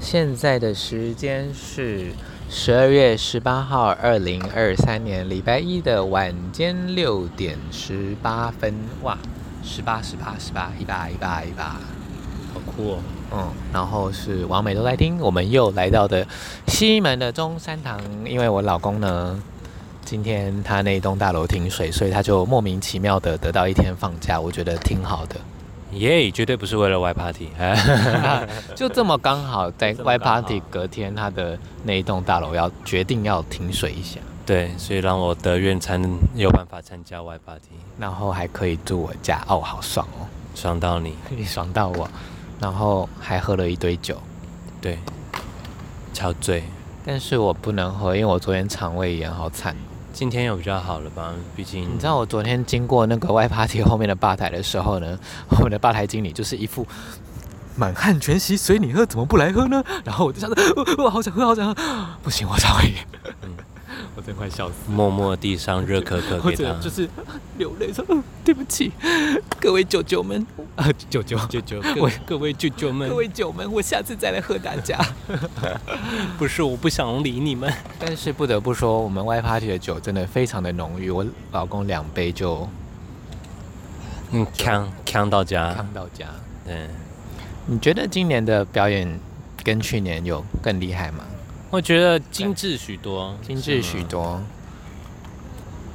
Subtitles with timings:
[0.00, 2.08] 现在的时间是
[2.48, 8.74] 十二月十八号，二零二三年礼拜一的晚间六点十八分。
[9.02, 9.16] 哇，
[9.62, 11.78] 十八十八十八，一八一八一八，
[12.52, 12.98] 好酷哦。
[13.32, 16.26] 嗯，然后是王美都在听，我们又来到的
[16.66, 19.40] 西门的中山堂，因为我老公呢，
[20.04, 25.36] 今天他那栋大楼停水，所以他就莫名其妙的得到一天放假，我觉得挺好的。
[25.92, 27.48] 耶，yeah, 绝对不是为了 Y Party，
[28.76, 42.08] 就这么刚好在 Y Party 隔天，他的那一栋大楼要决定要停水一下，对，所以让我得愿才能有办法参加 Y Party，然后还可以住我家，哦，好爽哦，爽到你， 你爽到我，
[42.60, 44.16] 然后还喝了一堆酒，
[44.80, 44.98] 对，
[46.12, 46.62] 超醉，
[47.04, 49.74] 但是我不能喝，因为我昨天肠胃炎好惨。
[50.12, 51.32] 今天有比较好了吧？
[51.56, 55.18] 毕竟你知道我昨天经过那个外 Party 后面的吧台的时候呢，
[55.50, 56.86] 我们的吧台经理就是一副
[57.76, 59.82] 满汉全席随你喝，怎么不来喝呢？
[60.04, 60.62] 然后我就想着，
[61.02, 61.74] 我好想喝，好想喝，
[62.22, 63.06] 不行，我肠胃炎。
[63.42, 63.50] 嗯
[64.16, 64.74] 我真快笑死！
[64.88, 67.08] 默默地上热可可 给他，就是
[67.58, 68.92] 流泪说：“嗯，对不起，
[69.60, 74.98] 各位舅舅们 啊，舅舅舅舅，各位各位舅舅们，各位舅们，我下次再来喝大家。
[76.38, 81.10] 不是我不想理你们，但是不得不说，我们 Y Party 的酒真的非常的浓郁。
[81.10, 82.68] 我老公两杯就，
[84.32, 86.26] 嗯，锵锵到家，锵到家。
[86.64, 86.88] 对，
[87.66, 89.18] 你觉得今年的表演
[89.64, 91.24] 跟去年有更厉害吗？
[91.70, 94.42] 我觉得精致许多，精致许多，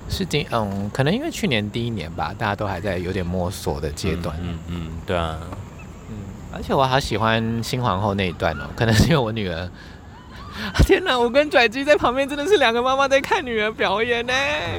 [0.10, 4.36] 是今嗯，可能因为去年第一年吧，大家都还在有点摸索的阶段。
[4.42, 5.38] 嗯嗯，嗯，对啊，
[6.10, 6.16] 嗯，
[6.54, 9.70] 而且我好喜欢新皇后那一段哦， 可能是因为我女儿。
[10.88, 14.34] 天哪，我跟拽鸡在旁边真的是两个妈妈在看女儿表演呢，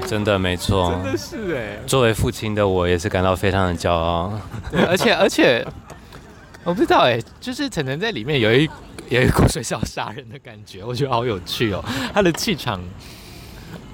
[0.07, 1.79] 真的没错，真的是哎。
[1.87, 4.33] 作为父亲的我也是感到非常的骄傲。
[4.73, 5.63] 对，而且而且，
[6.67, 8.69] 我不知道哎，就是晨晨在里面有一。
[9.09, 11.81] 有一股水小杀人的感觉，我觉得好有趣哦。
[12.13, 12.81] 他的气场，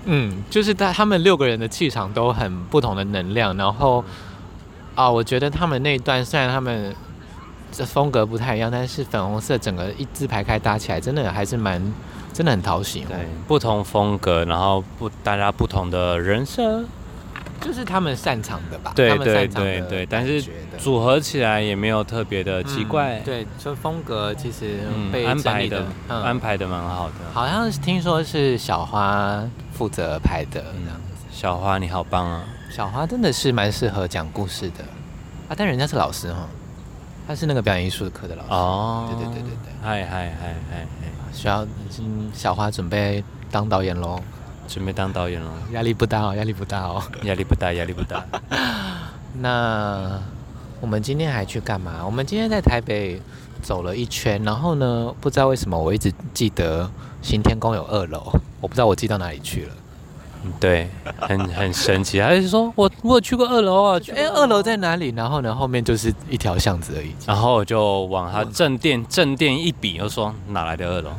[0.06, 3.54] 嗯，就是他他们六个人的气场都很不同的能量。
[3.58, 4.02] 然后
[4.94, 6.96] 啊，我觉得他们那一段虽然他们
[7.70, 11.78] 这风格不太一样，但是粉红色整个一字排开搭起来，真的还是蛮
[12.32, 13.00] 真的很讨喜。
[13.00, 16.82] 对，不同风格，然后不大家不同的人设。
[17.62, 18.92] 就是他们擅长的吧？
[18.94, 20.42] 对对对对，但是
[20.78, 23.18] 组合起来也没有特别的奇怪。
[23.18, 24.80] 嗯、对，就风格其实
[25.12, 27.14] 被嗯安排的、嗯、安排的蛮好的。
[27.32, 31.24] 好像是听说是小花负责拍的这样子。
[31.30, 32.44] 小花你好棒啊！
[32.70, 34.84] 小花真的是蛮适合讲故事的
[35.48, 36.46] 啊，但人家是老师哈，
[37.26, 38.48] 他是那个表演艺术课的老师。
[38.50, 39.72] 哦，对对对对对。
[39.82, 41.32] 嗨嗨嗨嗨嗨！
[41.32, 41.66] 需要
[42.34, 44.20] 小花准备当导演喽。
[44.68, 48.24] 准备当导演了，压力不大哦，压力不大哦，压力不大，压力不大。
[49.40, 50.20] 那
[50.80, 52.02] 我们今天还去干嘛？
[52.04, 53.20] 我们今天在台北
[53.62, 56.90] 走了一圈，然后呢，不知道为什么我一直记得
[57.20, 59.74] 新天宫有二楼，我不知道我记到哪里去了。
[60.44, 60.88] 嗯对，
[61.20, 64.00] 很很神奇，还是说我我有去过二楼啊？
[64.14, 65.10] 哎，二楼在哪里？
[65.16, 67.14] 然后呢，后面就是一条巷子而已。
[67.24, 71.12] 然后我就往他正殿正殿一比，又说哪来的二楼？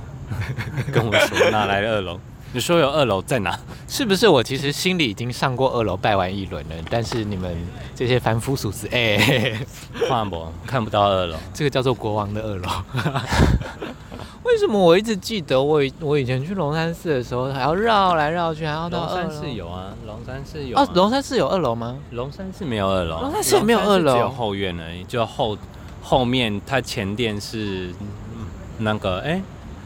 [0.92, 2.20] 跟我说哪来的二楼？
[2.53, 3.59] 你说有二楼在哪？
[3.88, 6.75] 是不是我其实心里已经上过二楼拜完一轮了？
[6.88, 7.58] 但是你们
[7.96, 9.59] 这些凡夫俗子，哎、欸，
[10.08, 12.69] 换我看不到二楼，这个叫做国王的二楼。
[14.46, 19.08] 为什么我一直记得我以我以前去龙山寺的时候还要绕来绕去，还要到？
[19.08, 20.84] 龙山寺有啊，龙山寺有、啊。
[20.84, 21.97] 哦，龙山寺有二楼吗？
[22.12, 25.03] 龙山寺没有二楼，龙山寺没有二楼，只有后院而已。
[25.06, 25.58] 就后
[26.03, 27.91] 后面，它前殿是
[28.78, 29.31] 那个哎。
[29.31, 29.41] 欸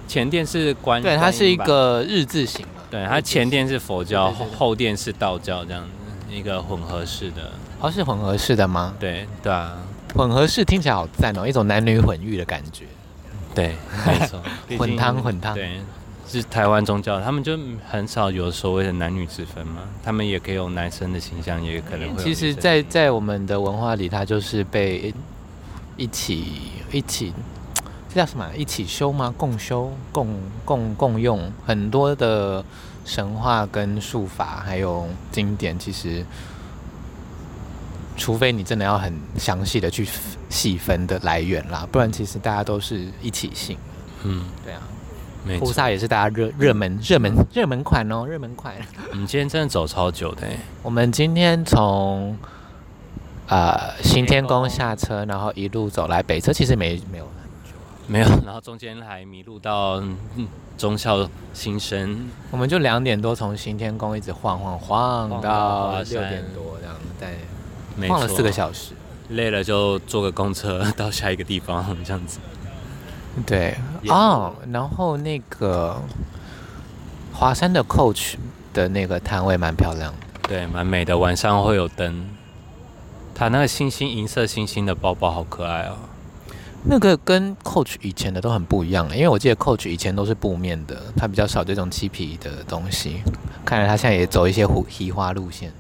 [0.07, 2.81] 前殿是观，对，它是一个日字形嘛。
[2.89, 5.83] 对，它前殿是佛教，后殿是道教，这样
[6.31, 7.51] 一个混合式的。
[7.79, 8.95] 哦，是混合式的吗？
[8.99, 9.77] 对，对啊，
[10.15, 12.85] 混合式听起来好赞哦，一种男女混浴的感觉。
[13.53, 13.75] 对，
[14.05, 14.41] 没错，
[14.79, 15.53] 混汤混汤。
[15.53, 15.79] 对，
[16.27, 17.57] 是台湾宗教，他们就
[17.89, 22.23] 很少有所谓的男女之分嘛，他们也可以有男生的形象，也可能会。
[22.23, 25.13] 其实，在在我们的文化里，它就是被
[25.97, 26.45] 一起
[26.91, 27.33] 一起。
[28.17, 28.49] 这叫什么？
[28.55, 29.31] 一起修吗？
[29.37, 30.27] 共修、共
[30.65, 32.65] 共共用很多的
[33.05, 35.77] 神话跟术法，还有经典。
[35.77, 36.25] 其实，
[38.17, 40.03] 除非你真的要很详细的去
[40.49, 43.77] 细分的来源啦，不然其实大家都是一起性。
[44.23, 44.81] 嗯，对啊。
[45.59, 48.73] 菩萨也是大家热热门热门热门款哦，热门款。
[49.11, 50.47] 我们今天真的走超久的。
[50.81, 52.35] 我们今天从
[53.47, 57.27] 呃新天宫下车，然后一路走来北车，其实没没有。
[58.07, 60.01] 没有， 然后中间还迷路到
[60.77, 68.93] 中校新生，我们就两点多从新天宫一直晃晃晃到六点多这样，在晃了四个小时，
[69.29, 72.39] 累了就坐个公车到下一个地方这样子。
[73.45, 73.75] 对
[74.07, 76.01] 哦，然后那个
[77.33, 78.35] 华山的 Coach
[78.73, 80.11] 的那个摊位蛮漂亮。
[80.13, 81.17] 的，对，蛮美的。
[81.17, 82.29] 晚上会有灯，
[83.35, 85.97] 它那个星星银色星星的包包好可爱哦。
[86.83, 93.21] 那个跟 Coach 以前的都很不一样，因为我记得 Coach 以前都是布面的，它比较少这种漆皮的东西。
[93.65, 95.71] 看来它现在也走一些胡皮花路线，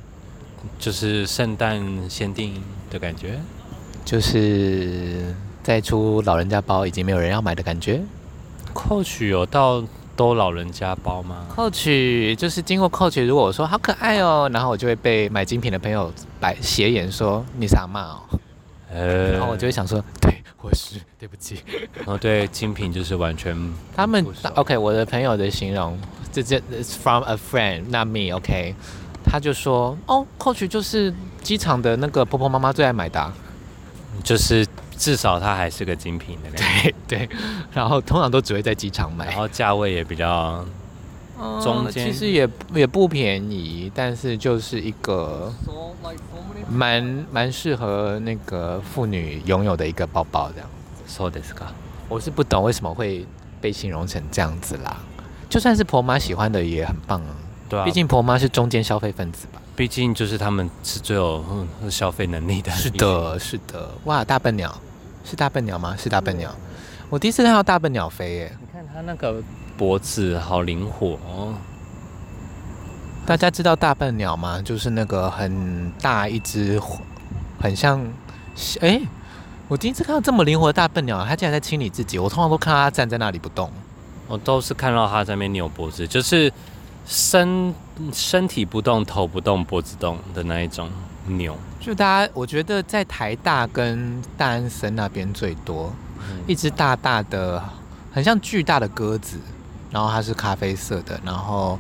[0.77, 3.39] 就是圣诞限定的感觉，
[4.03, 5.33] 就是
[5.63, 8.01] 再出老人家包已经没有人要买的感觉。
[8.73, 9.81] Coach 有到
[10.17, 18.19] 都老人家包吗？Coach 就是经过 Coach，如果我说好可爱哦，然后我就会被买精品的朋友白斜眼说你傻骂哦，
[18.91, 20.36] 呃，然后我就会想说对。
[20.61, 21.59] 我是 对不起，
[22.05, 23.55] 哦，对，精品就是完全
[23.95, 24.25] 他们
[24.55, 25.97] OK，我的朋友的形容，
[26.31, 28.75] 这这 from a friend，not me，OK，
[29.23, 33.33] 他就说哦，Coach 就是机场的那个婆婆妈妈最爱买的，啊，
[34.23, 34.67] 就是
[34.97, 37.29] 至少它还是个精品的，对对，
[37.71, 40.65] 然后通常都只会在机场买，然后价位也比较
[41.63, 45.53] 中间，嗯，其实也也不便宜，但是就是一个。
[46.69, 50.69] 蛮蛮适合那个妇女拥有的一个包包，这样。
[51.07, 51.69] So this guy，
[52.09, 53.25] 我是不懂为什么会
[53.61, 54.97] 被形容成这样子啦。
[55.47, 57.31] 就算是婆妈喜欢的也很棒啊。
[57.69, 59.61] 对啊，毕竟婆妈是中间消费分子吧。
[59.77, 61.41] 毕竟就是他们是最有
[61.89, 62.69] 消费能力的。
[62.71, 63.89] 是的，是的。
[64.03, 64.77] 哇，大笨鸟，
[65.23, 65.95] 是大笨鸟吗？
[65.97, 66.53] 是大笨鸟。
[67.09, 68.57] 我第一次看到大笨鸟飞耶。
[68.59, 69.41] 你看它那个
[69.77, 71.53] 脖子好灵活哦。
[73.25, 74.61] 大家知道大笨鸟吗？
[74.61, 76.81] 就是那个很大一只，
[77.59, 78.01] 很像……
[78.81, 79.01] 哎、欸，
[79.67, 82.17] 我第一次看到这么灵活的大笨鸟，它竟然在清理自己。
[82.17, 83.69] 我通常都看到它站在那里不动，
[84.27, 86.51] 我都是看到它在那边扭脖子，就是
[87.05, 87.75] 身
[88.11, 90.89] 身体不动、头不动、脖子动的那一种
[91.27, 91.55] 扭。
[91.79, 97.61] 就大家，我觉得在台大跟大安森那边最多，嗯、一只大大的，
[98.11, 99.37] 很像巨大的鸽子，
[99.91, 101.77] 然后它是咖啡色的，然后。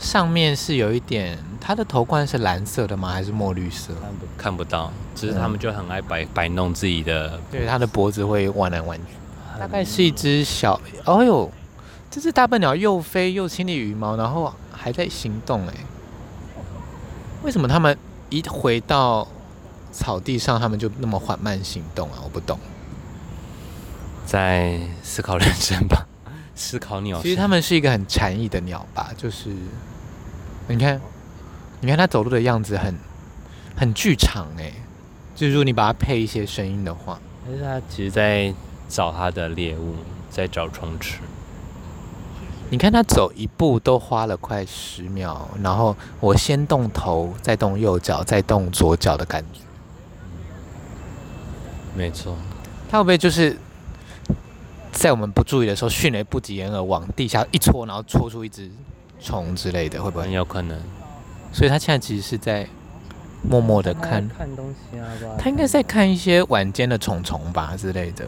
[0.00, 3.10] 上面是有一点，它的头冠是蓝色的吗？
[3.10, 3.92] 还是墨绿色？
[4.00, 9.12] 看不看不到，只是他们就很爱摆摆弄自己的，对，它的脖子会弯来弯去。
[9.58, 11.52] 大概是一只小，哦呦，
[12.10, 15.74] 这只大笨鸟又飞又清理羽毛，然后还在行动哎。
[17.42, 17.94] 为什么他们
[18.30, 19.28] 一回到
[19.92, 22.20] 草地上，他们就那么缓慢行动啊？
[22.24, 22.58] 我不懂。
[24.24, 26.06] 在思考人生吧，
[26.60, 27.20] 思考鸟。
[27.22, 29.50] 其实它们是一个很禅意的鸟吧，就是。
[30.68, 31.00] 你看，
[31.80, 32.94] 你看它走路的样子很
[33.76, 34.72] 很剧场哎，
[35.34, 38.54] 就是如果你把它配一些声音的话，但是它其实在
[38.88, 39.96] 找它的猎物，
[40.30, 41.18] 在找虫吃。
[42.68, 49.58] 你看它走一步都花了快十秒，然后我先动头，再动右脚，再动左脚的感觉。
[51.96, 52.36] 没错，
[52.88, 53.58] 它会不会就是
[54.92, 58.70] 在我们不注意的时候，迅雷不及掩耳往地下一戳，然后戳出一只？
[59.22, 60.24] 虫之类的会不会？
[60.24, 60.80] 很有可能，
[61.52, 62.66] 所以他现在其实是在
[63.42, 65.04] 默默的看看东西啊，
[65.38, 68.24] 他应该是在看一些晚间的虫虫吧之类的。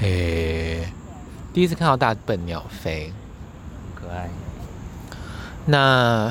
[0.00, 0.92] 诶、欸，
[1.52, 3.12] 第一次看到大笨鸟飞，
[3.96, 4.28] 很可爱。
[5.66, 6.30] 那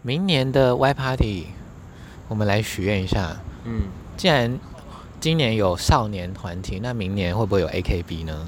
[0.00, 1.48] 明年的 Y Party，
[2.28, 3.36] 我们来许愿一下。
[3.64, 3.82] 嗯，
[4.16, 4.58] 既然
[5.24, 8.46] 今年有少年团体，那明年会不会有 AKB 呢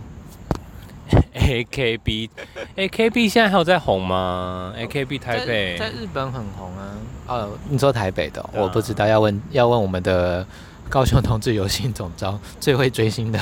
[1.32, 6.92] ？A K B，A K B 现在还有在红吗？A K B 台北在，在日本很红啊。
[7.28, 10.46] 哦，你说台北的、哦，啊、我不知道，要问要问我们的
[10.90, 13.40] 高雄同志游行总召，最会追星的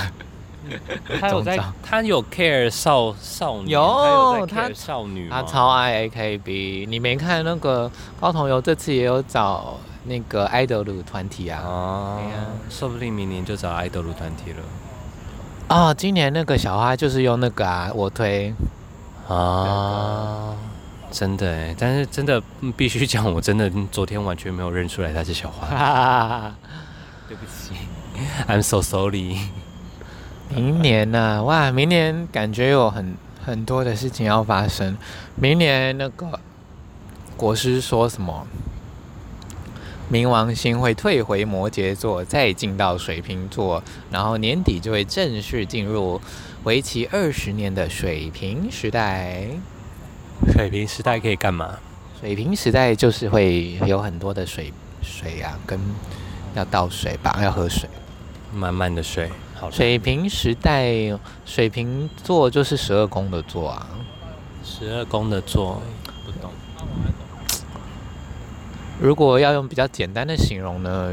[1.29, 1.75] 总召。
[1.83, 6.87] 他有 care 少少女，有他少女他，他超爱 A K B。
[6.89, 11.63] 你没看那个高同游这次也有找那个爱豆鲁团体啊？
[11.65, 14.59] 哦，啊、说不定明年就找爱豆鲁团体了。
[15.69, 18.55] 啊、哦，今年那个小花就是用那个啊，我推
[19.29, 20.55] 啊，
[21.11, 22.43] 真的哎，但是真的
[22.77, 25.67] 必须讲，我真的昨天完全没有认出来她是小花，
[27.27, 27.75] 对不起
[28.47, 29.39] ，I'm so sorry。
[30.51, 31.43] 明年呢、啊？
[31.43, 34.97] 哇，明年感觉有很很多的事情要发生。
[35.37, 36.39] 明年那个
[37.37, 38.47] 国师说什么？
[40.13, 46.21] 冥王星会退回摩羯座，再进到水瓶座，然后年底就会正式进入
[46.65, 49.47] 为期二十年的水瓶时代。
[50.53, 51.79] 水瓶时代可以干嘛？
[52.21, 55.81] 水瓶时代就是会有很多的水水啊，跟
[56.55, 57.89] 要倒水吧，要喝水，
[58.53, 59.31] 满满的水。
[59.55, 60.93] 好，水瓶时代，
[61.47, 63.89] 水瓶座就是十二宫的座啊，
[64.63, 65.83] 十二宫的座。
[69.01, 71.11] 如果要用比较简单的形容呢，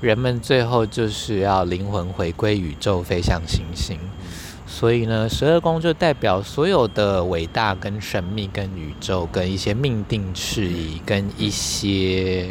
[0.00, 3.98] 人们最后就是要灵魂回归宇宙，飞向行星。
[4.66, 12.50] 所以呢，十二宫就代表所有的伟大、跟神秘、跟宇宙、跟一些命定事宜、跟一些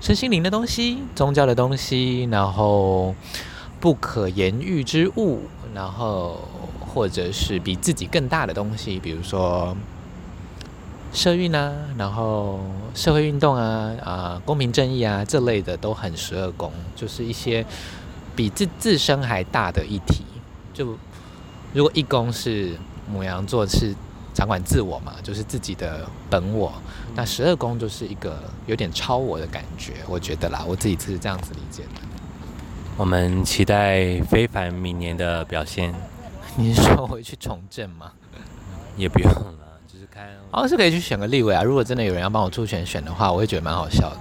[0.00, 3.14] 身心灵的东西、宗教的东西，然后
[3.78, 5.42] 不可言喻之物，
[5.72, 6.40] 然后
[6.80, 9.76] 或者是比自己更大的东西，比如说
[11.18, 12.60] 社运啊，然后
[12.94, 17.66] 社会运动啊，啊，公平正义啊这类的都很十二宫，就是一些
[18.36, 20.24] 比自自身还大的议题，
[20.72, 20.96] 就。
[21.74, 22.74] 如果一宫是
[23.12, 23.94] 母羊座，是
[24.32, 26.72] 掌管自我嘛，就是自己的本我。
[27.14, 32.00] 那十二宫就是一个有点超我的感觉，我觉得啦，我自己是这样子理解的。
[32.96, 35.94] 我们期待非凡明年的表现。
[36.56, 38.12] 你是说回去重振吗？
[38.96, 39.67] 也不用了，
[40.50, 40.68] 好像。
[40.68, 41.62] 是可以去选个立委啊。
[41.62, 44.20] 如果真的有人要帮我出钱选的话，我会觉得蛮好笑的。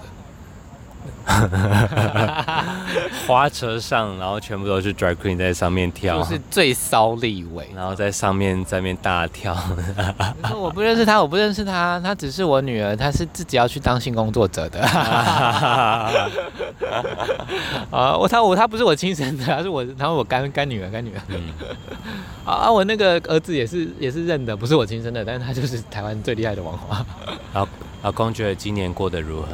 [3.27, 9.53] 花车上，然后全部都是 drag queen 在上面跳，就是最骚立伟，然后在上面在面大跳。
[10.55, 14.79] 我不认识他，我不认识他，他只是我女儿，她是自己要去当性工作者的。
[17.91, 21.21] 啊，我他我他不是我亲生的，他是我，然后我干干女儿干女儿。
[21.27, 21.41] 嗯、
[22.45, 27.05] 啊，我那个儿子也是也是认的，不是我亲生的，但是他就是台湾最厉害的网红。
[27.53, 27.67] 老
[28.03, 29.47] 老公觉得今年过得如何？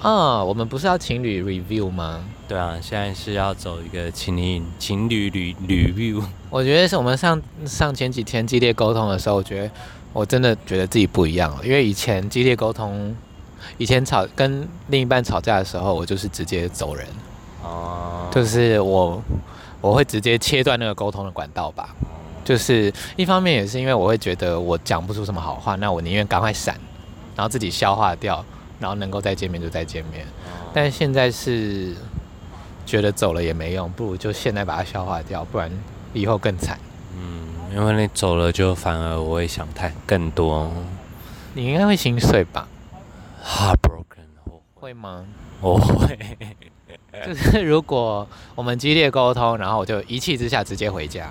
[0.00, 2.24] 啊，我们不是要情侣 review 吗？
[2.46, 6.22] 对啊，现在是要走一个情侣情侣旅旅 review。
[6.50, 9.70] 我觉得是我们上上前几天激烈沟通的时候，我觉得
[10.12, 11.64] 我真的觉得自己不一样了。
[11.64, 13.14] 因为以前激烈沟通，
[13.76, 17.04] 以前吵跟另一半吵架的时候，我就是直接走人。
[17.64, 18.28] 哦。
[18.32, 19.20] 就是我
[19.80, 21.88] 我会直接切断那个沟通的管道吧。
[22.44, 26.74] 就是一方面也是因为我会觉得我讲不出什么好话，那我宁愿赶快闪，
[27.34, 28.44] 然后自己消化掉。
[28.80, 30.26] 然后能够再见面就再见面，
[30.72, 31.94] 但现在是
[32.86, 35.70] 觉得走了也没用，不如就现在把它消化掉，不然
[36.12, 36.78] 以后更惨。
[37.16, 40.72] 嗯，因为你走了，就反而我会想太更多。
[41.54, 42.68] 你应该会心碎吧
[43.44, 44.28] ？Heartbroken，
[44.74, 45.24] 会吗？
[45.60, 46.18] 我会。
[47.26, 51.28] 就是如果我们激烈沟通，然后我就一气之下直接回家。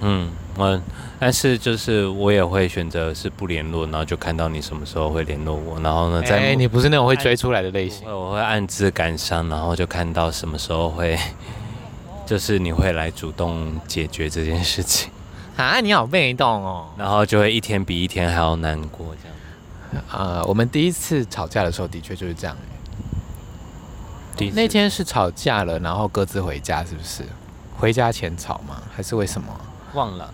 [0.00, 0.80] 嗯，我
[1.18, 11.18] 但是就是我也会选择是不联络，然后就看到你什么时候会联络我，然后呢，在、欸、你不是那种会追出来的类型，我会暗自感伤，然后就看到什么时候会，
[12.24, 15.10] 就是你会来主动解决这件事情
[15.56, 20.04] 啊，你好被动哦，然后就会一天比一天还要难过这样。
[20.10, 22.56] 呃，我们第一次吵架的时候的确就是这样，
[24.34, 27.24] 第一次那天是吵架了，然后各自回家，是不是？
[27.76, 28.80] 回家前吵吗？
[28.94, 29.48] 还是为什么？
[29.94, 30.32] 忘了，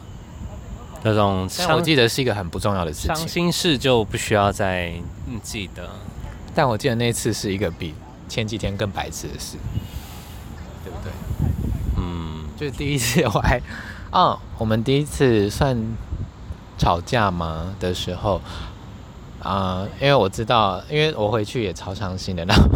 [1.03, 3.15] 那种但我记得是一个很不重要的事情。
[3.15, 4.93] 伤心事就不需要再
[5.43, 5.89] 记得，
[6.55, 7.95] 但我记得那次是一个比
[8.29, 9.57] 前几天更白痴的事，
[10.85, 11.13] 对不对？
[11.97, 13.61] 嗯，就是第一次我还，
[14.11, 15.77] 哦，我们第一次算
[16.77, 18.41] 吵架吗的时候，
[19.41, 22.69] 啊、呃，因为我知道，因为我回去也超伤心的，然后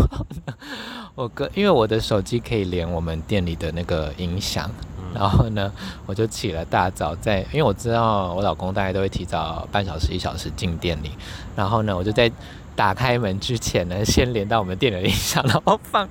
[1.14, 4.70] 我哥，因为我的手机可以连我们店里的那个音响。
[5.12, 5.72] 然后呢，
[6.06, 11.10] 我就起了大早在，在因为我知道我老公大概都会提早半小时一小时进店里。
[11.56, 12.30] 然后呢，我就在
[12.76, 16.08] 打开门之前呢，先连到我们店里的音响，然后放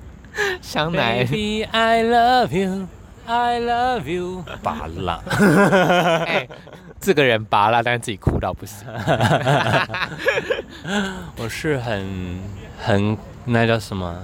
[0.60, 1.24] 香奈。
[1.24, 2.86] Baby I love you,
[3.24, 4.44] I love you。
[4.62, 5.22] 拔辣，
[6.28, 6.46] 哎，
[7.00, 8.86] 这个人拔了，但是自己哭到不行。
[11.38, 12.38] 我是很
[12.78, 13.16] 很
[13.46, 14.14] 那叫什么？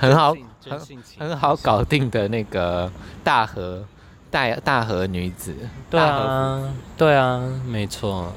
[0.00, 0.34] 很好。
[0.62, 0.78] 很
[1.18, 2.92] 很好搞定的那个
[3.24, 3.82] 大和
[4.30, 5.54] 大大和女子，
[5.88, 6.62] 对啊，
[6.98, 8.30] 对啊，没错。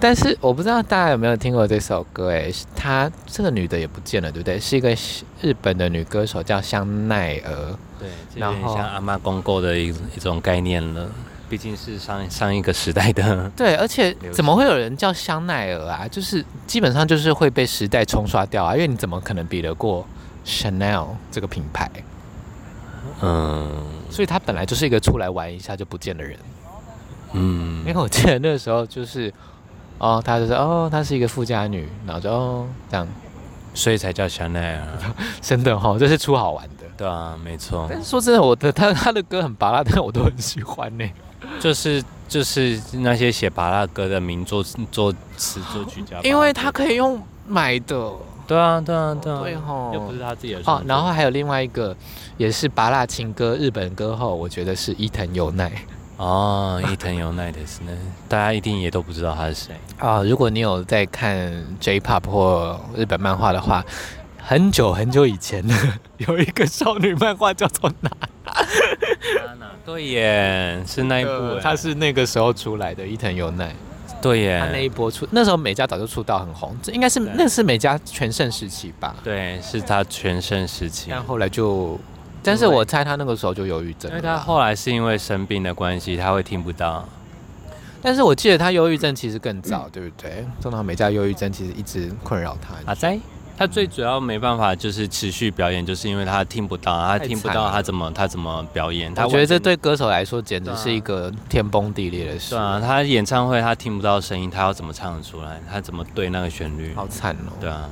[0.00, 2.32] 但是我不知道大家有没有听过这首歌？
[2.32, 4.58] 哎，她这个女的也不见了，对不对？
[4.58, 4.90] 是一个
[5.40, 7.78] 日本的女歌手，叫香奈儿。
[8.00, 11.08] 对，然后像阿妈公公的一一种概念了，
[11.48, 13.48] 毕竟是上上一个时代的。
[13.56, 16.08] 对，而且怎么会有人叫香奈儿啊？
[16.08, 20.04] 就是基本上就是会被时代冲刷掉啊，因为你怎么可能比得过
[20.46, 21.90] ？Chanel 这个品牌，
[23.20, 23.68] 嗯，
[24.08, 26.38] 所以他本来就是一个出来玩一下就不见的人，
[27.32, 29.32] 嗯，因为我记得那个时候就是，
[29.98, 33.08] 哦，他就是，哦，她是一个富家女，然后就哦这样，
[33.74, 34.78] 所以才叫 Chanel，
[35.42, 37.88] 真的哈、哦，这是出好玩的，对啊，没错。
[37.90, 41.04] 但是说真的，我的他他的歌很拔辣，但 我都很喜欢呢，
[41.58, 44.62] 就是就是那些写拔辣歌的名作
[44.92, 48.12] 作词作曲家，因为他可以用买的。
[48.46, 50.82] 对啊，对啊，对啊，对吼，又不是他自己的哦。
[50.86, 51.94] 然后还有另外一个，
[52.36, 55.72] 也是芭乐情歌，日本歌后，我觉得是伊藤由奈。
[56.16, 57.92] 哦，伊藤由奈的是呢，
[58.28, 60.24] 大家一定也都不知道他是谁 啊、哦。
[60.24, 63.84] 如果你有在看 J-Pop 或日本漫画的话，
[64.38, 65.74] 很久很久以前的
[66.26, 68.10] 有一个少女漫画叫做娜
[69.58, 73.74] 娜，对耶，是那一部，她是那个时候出来的伊藤由奈。
[74.22, 79.14] 对耶，他那一波出，那时候美嘉早就出道很红，这应该是那是美嘉全盛时期吧？
[79.22, 81.08] 对，是他全盛时期。
[81.10, 81.98] 但后来就，
[82.42, 87.08] 但是我猜他那个时候就忧郁症，因为他后来是因为生病的关系，他会听不到。
[88.02, 90.44] 但是我记得他忧郁症其实更早，嗯、对不对？
[90.60, 92.74] 中岛美嘉忧郁症其实一直困扰他。
[92.86, 93.18] 阿仔。
[93.56, 99.14] 他最主要没办法就是持续表演，就是因为他听不到，他听不到他怎么他怎么表演。
[99.14, 102.50] 他我觉得这对歌手来说简直是一个天崩地裂的事。
[102.50, 105.60] 对啊，他演唱会他听不到声音，他要怎么唱得出来？
[105.70, 106.92] 他怎么对那个旋律？
[106.94, 107.52] 好惨哦。
[107.58, 107.88] 对啊。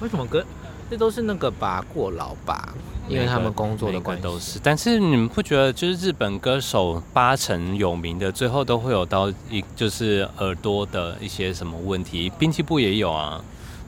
[0.00, 0.44] 为什么歌？
[0.90, 2.72] 这都是那个吧，过劳吧？
[3.06, 4.58] 因为他们工作的关系都是。
[4.62, 12.30] 但是你们不觉得，就是日本歌手八成有名的，最后都会有到一就是耳朵的一些什么问题？
[12.38, 13.40] 滨崎步也有啊。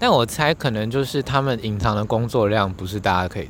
[0.03, 3.49] 但我猜可能就是他们隐藏的工作量不是大家可以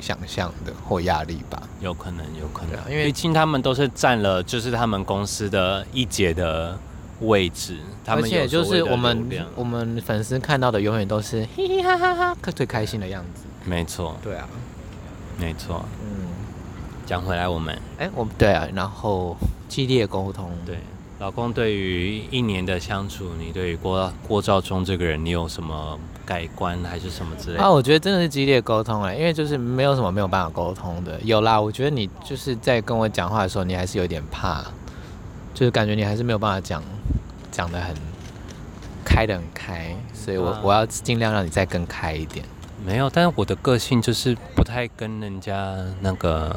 [0.00, 1.62] 想象的，或压力吧？
[1.78, 6.76] 有可能，有可能，因为毕竟他们都是占了就是他们公司的一节的
[7.20, 13.44] 位置，他们而且就是我们我们粉丝看到的永远都是嘻嘻哈哈哈最开心的样子。
[13.64, 14.48] 没错，对啊，
[15.38, 15.84] 没错。
[16.02, 16.26] 嗯，
[17.06, 19.36] 讲回来，我们哎，我们对啊，然后
[19.68, 20.80] 激烈沟通，对。
[21.18, 27.62] 老公，对于一年的相处，你对于郭郭兆忠这个人，你有什么改观还是什么之类的？
[27.62, 31.18] 啊，我觉得真的是激烈沟通哎，因为就是没有什么没有办法沟通的。
[31.22, 34.62] 有啦，我觉得你就是在跟我讲话的时候，你还是有点怕，
[35.54, 36.82] 就是感觉你还是没有办法讲
[37.50, 37.96] 讲得很
[39.02, 42.44] 开的很开，所以我、啊、我要尽量让你再更开一点。
[42.84, 46.54] 没有，但是我的个性就是不太跟人家那个。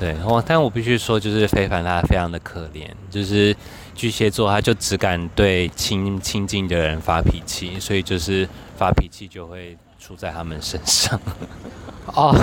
[0.00, 3.54] 对，我但我必须说，就是非凡他非常的可怜，就是
[3.94, 11.20] 巨蟹座，他就只敢对亲亲近的人发脾气，所以就是发脾气就会出在他们身上。
[12.14, 12.34] 哦，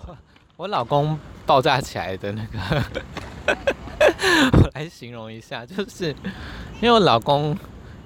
[0.56, 2.82] 我老公爆炸起来的那个，
[4.62, 6.08] 我来形容一下，就是
[6.80, 7.54] 因为我老公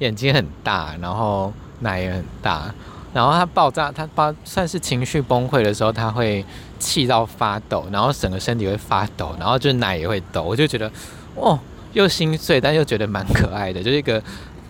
[0.01, 2.75] 眼睛很大，然后奶也很大。
[3.16, 6.44] 然后他爆炸，他爆算是情绪崩溃的时候，他会
[6.79, 10.42] 气到发抖，然后整个身体会发抖，然后就奶也会抖。
[10.42, 10.92] 我就觉得，
[11.35, 11.59] 哦，
[11.94, 14.22] 又心碎，但又觉得蛮可爱的，就是一个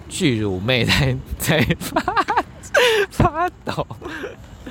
[0.08, 2.00] 巨乳妹在在发
[3.10, 3.84] 发抖。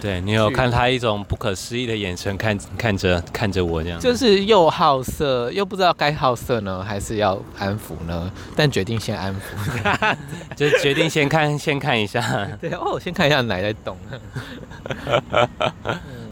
[0.01, 8.31] 对，你有看他一种不可思议的眼神看 看着看着我这样，就是又好色又不知道该好色呢，还是要安抚呢？
[8.55, 10.15] 但决定先安抚，
[10.55, 12.47] 就决定先看 先看一下。
[12.61, 13.97] 对哦，先看一下奶在动。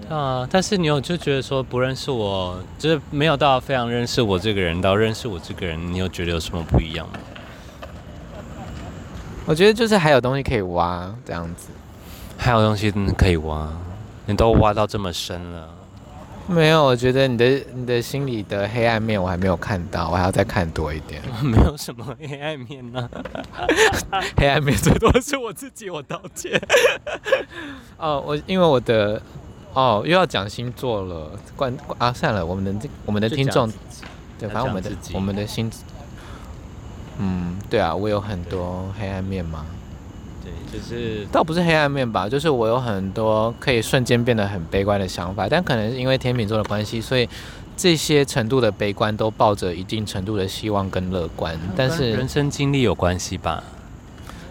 [0.10, 7.14] 啊，但是你有就觉得说不认识我，就是没有到非常认识我这个人，到认识我这个人，你有觉得有什么不一样吗？
[9.46, 11.70] 我觉得就是还有东西可以挖这样子。
[12.44, 13.70] 还有东西可以挖，
[14.26, 15.70] 你都挖到这么深了。
[16.46, 21.22] 没有，我觉得你的你的心里的黑暗面我还没有看到，我还要再看多一点。
[21.42, 23.10] 没有什么黑暗面呢、
[24.12, 26.62] 啊， 黑暗面最多是我自己，我道歉。
[27.98, 29.22] 哦，我因为我的
[29.74, 33.72] 哦又要讲星座了，关啊算了，我们的我们的听众，
[34.38, 35.72] 对，反正我们的我们的星，
[37.20, 39.66] 嗯，对啊，我有很多黑暗面吗？
[40.74, 47.30] 就是倒不是黑暗面吧，就是我有很多可以瞬间变得很悲观的想法，但可能是因为天秤座的关系，所以
[47.78, 51.56] 这些程度的悲观都抱着一定程度的希望跟乐观。
[51.76, 53.64] 但是人生经历有关系吧？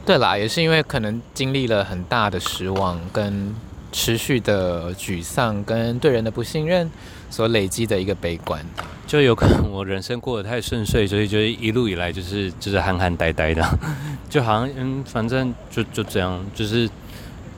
[0.07, 3.55] 对啦，也是因为可能经历了很大的失望跟
[3.91, 6.91] 持续的沮丧跟对人的不信任
[7.33, 8.65] 所累积的一个悲观。
[9.07, 13.79] 就有可能我人生过得太顺遂，所以就一路以来就是就是憨憨呆呆的，
[14.31, 16.89] 就好像嗯，反正就就这样，就是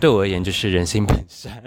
[0.00, 1.62] 对我而言就是人性本善。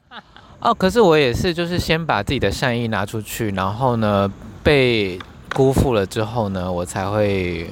[0.60, 4.30] 哦，可是我也是，就是先把自己的善意拿出去，然后呢
[4.62, 5.18] 被
[5.54, 7.68] 辜负了之后呢，我才会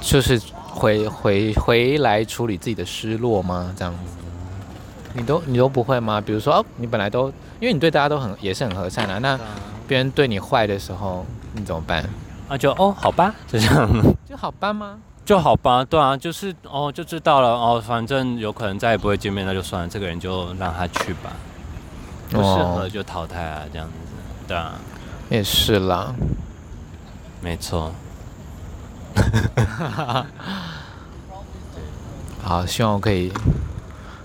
[0.00, 3.74] 就是回回回来处理自己的失落吗？
[3.76, 4.11] 这样子，
[5.14, 6.20] 你都你都不会吗？
[6.20, 7.32] 比如说哦，你本来都。
[7.60, 9.38] 因为你对大家都很也是很和善啊，那
[9.86, 12.04] 别人对你坏的时候，你怎么办？
[12.48, 13.88] 啊，就哦，好吧，就这样，
[14.28, 14.98] 就好办吗？
[15.24, 21.30] 就好吧，对啊，就是哦，就知道了哦，反正有可能再也不会见面，那就算了，这个人就让他去吧，
[22.30, 23.92] 不适合就淘汰啊，这样子，
[24.48, 24.72] 对啊，
[25.30, 26.12] 也是啦，
[27.40, 27.92] 没错，
[32.42, 33.32] 好，希望我可以，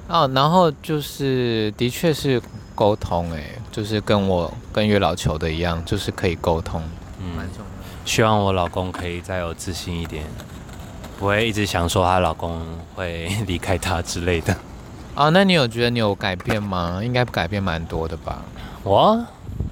[0.07, 2.41] 哦，然后就是的确是。
[2.77, 6.79] 沟通哎，就是跟我跟月老求的一样，就是可以沟通。
[7.19, 7.49] 嗯，
[8.05, 10.23] 希望我老公可以再有自信一点。
[11.17, 12.61] 不会一直想说她老公
[12.93, 14.55] 会 离开她之类的。
[15.15, 17.01] 啊，那你有觉得你有改变吗？
[17.03, 18.43] 应该改变蛮多的吧？
[18.83, 19.25] 我，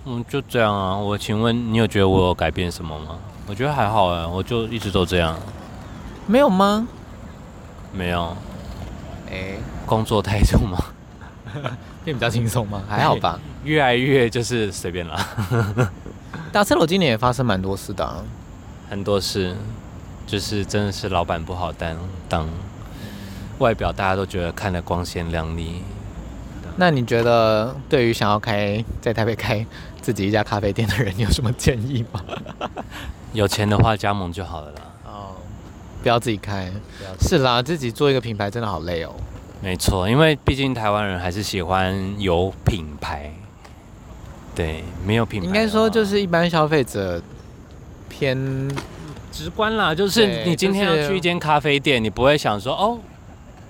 [0.06, 0.98] 嗯，就这样啊。
[0.98, 3.20] 我请问你有觉得我有改变什么吗？
[3.46, 5.38] 我觉得还好哎，我就一直都这样。
[6.26, 6.88] 没有吗？
[7.94, 8.36] 没有。
[9.30, 10.78] 哎，工作态度吗？
[12.04, 12.84] 变比较轻松吗？
[12.90, 13.40] 还好吧。
[13.64, 15.28] 越来越就是随便啦。
[16.52, 18.24] 大车楼今年也发生蛮多事的啊，
[18.90, 19.56] 很多事，
[20.28, 21.98] 就是真的是老板不好当
[22.30, 22.48] 当。
[23.60, 25.82] 外表大家都觉得看得光鲜亮丽，
[26.76, 29.66] 那你觉得对于想要开在台北开
[30.02, 32.22] 自己一家咖啡店的人，你有什么建议吗？
[33.32, 34.82] 有钱的话加盟就好了啦。
[36.06, 36.72] 哦，不要自己开。
[37.20, 39.12] 是啦，自己做一个品牌真的好累哦。
[39.60, 43.34] 没错，因为毕竟台湾人还是喜欢有品牌。
[44.54, 45.48] 对，没有品牌。
[45.48, 47.20] 应该说就是一般消费者
[48.08, 48.38] 偏
[49.32, 53.00] 直观啦，就是你今天要去一间咖啡店，你不会想说哦。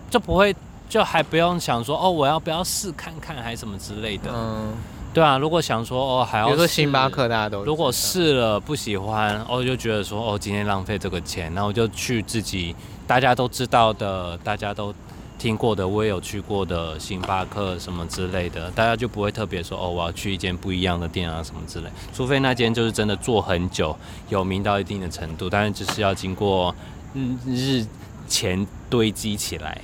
[0.07, 0.55] 就不会，
[0.87, 4.29] 就还不用想说哦，我要不要试看看，还是什么之类的。
[4.31, 4.73] 嗯，
[5.15, 5.37] 对啊。
[5.37, 12.75] 如果想说哦，还要，比如说星巴克，大家都如果试了不喜欢，哦，就觉得说哦，今天浪费这个钱，那我就去自己
[13.07, 14.93] 大家都知道的，大家都
[15.39, 21.87] 听过的，我也有去过的星巴克什么之类的，大家就不会特别说哦，我要去一间不一样的店啊什么之类。
[22.13, 23.95] 除非那间就是真的做很久，
[24.27, 26.75] 有名到一定的程度，但是就是要经过
[27.13, 27.85] 日日
[28.27, 29.79] 前堆积起来。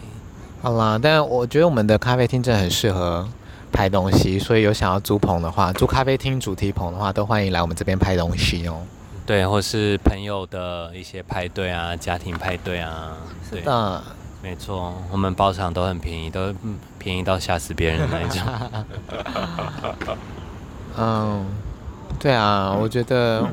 [0.61, 3.27] 好啦，但我觉得我们的咖啡厅真的很适合
[3.71, 8.81] 拍东西，所以有想要租棚的话，租咖啡厅主题棚的话，都欢迎来我们这边拍东西哦。
[9.25, 13.15] 对，或是朋友的一些派对啊，家庭派对啊，
[13.49, 14.01] 对，嗯，
[14.41, 16.53] 没错，我们包场都很便宜，都
[16.99, 18.41] 便宜到吓死别人的那种。
[20.97, 21.45] 嗯，
[22.19, 23.47] 对啊，我觉得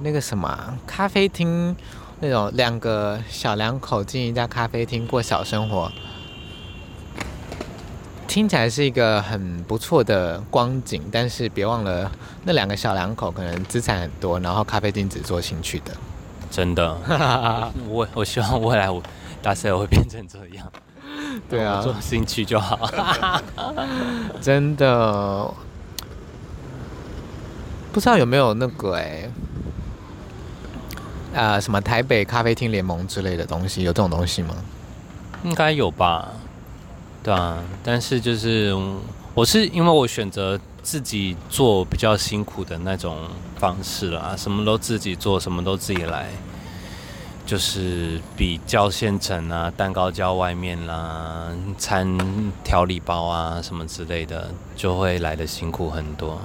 [0.00, 1.76] 那个什么咖啡厅，
[2.20, 5.90] 那种两个小两口进一家咖啡厅过小生活。
[8.32, 12.10] 听起来是一个很不错的光景，但是别忘了
[12.44, 15.92] 那两个小两口可能资产很多，然后咖啡厅只做兴趣的。
[16.50, 16.96] 真的，
[17.86, 19.02] 我我希望未来我
[19.42, 20.66] 大赛我会变成这样。
[21.46, 22.90] 对啊，做兴趣就好。
[24.40, 25.52] 真的，
[27.92, 29.28] 不知道有没有那个哎，
[31.34, 34.54] 啊、呃，什么台北咖啡厅联盟之类的东西，有这种东西吗？
[35.44, 36.32] 应该有吧。
[37.22, 38.74] 对啊，但是就是
[39.34, 43.16] 我是因为我选择自己做比较辛苦的那种
[43.56, 46.28] 方式啦，什么都自己做，什么都自己来，
[47.46, 52.18] 就是比较现成啊，蛋糕叫外面啦，餐
[52.64, 56.40] 调理包啊什么之类的，就会来的辛苦很多。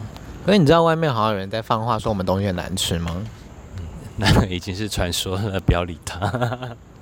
[0.45, 3.15] 所以你知道外面好像有人在放话说我们东西很难吃吗？
[4.15, 6.31] 那已经是传说了，不要理他。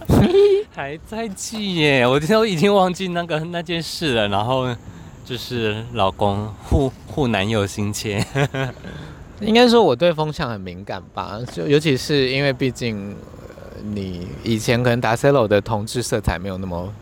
[0.76, 4.28] 还在记耶，我都已经忘记那个那件事了。
[4.28, 4.68] 然后
[5.24, 8.26] 就是老公护护男友心切，
[9.42, 13.16] 应该说我对风向很敏感吧，就尤其是因为毕竟、
[13.58, 16.94] 呃、你以前可能达塞罗的同志色彩没有那么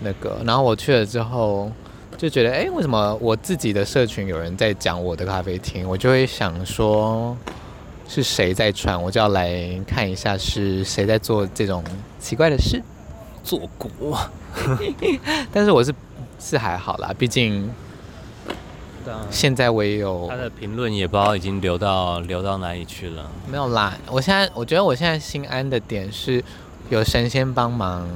[0.00, 1.70] 那个，然后我去了之后
[2.16, 7.36] 就觉得，哎，为什么我自己的社群有人在讲我的咖啡厅，我就会想说。
[8.08, 9.00] 是谁在传？
[9.00, 11.82] 我就要来看一下是谁在做这种
[12.18, 12.82] 奇怪的事，
[13.42, 14.18] 做过。
[15.52, 15.94] 但是我是
[16.38, 17.70] 是还好啦，毕竟
[19.30, 23.30] 现在我也有他的评论，也不知道已经流到流到哪里去了。
[23.50, 26.42] 没有啦，我现在我觉得我现在心安的点是
[26.88, 28.08] 有神仙帮忙，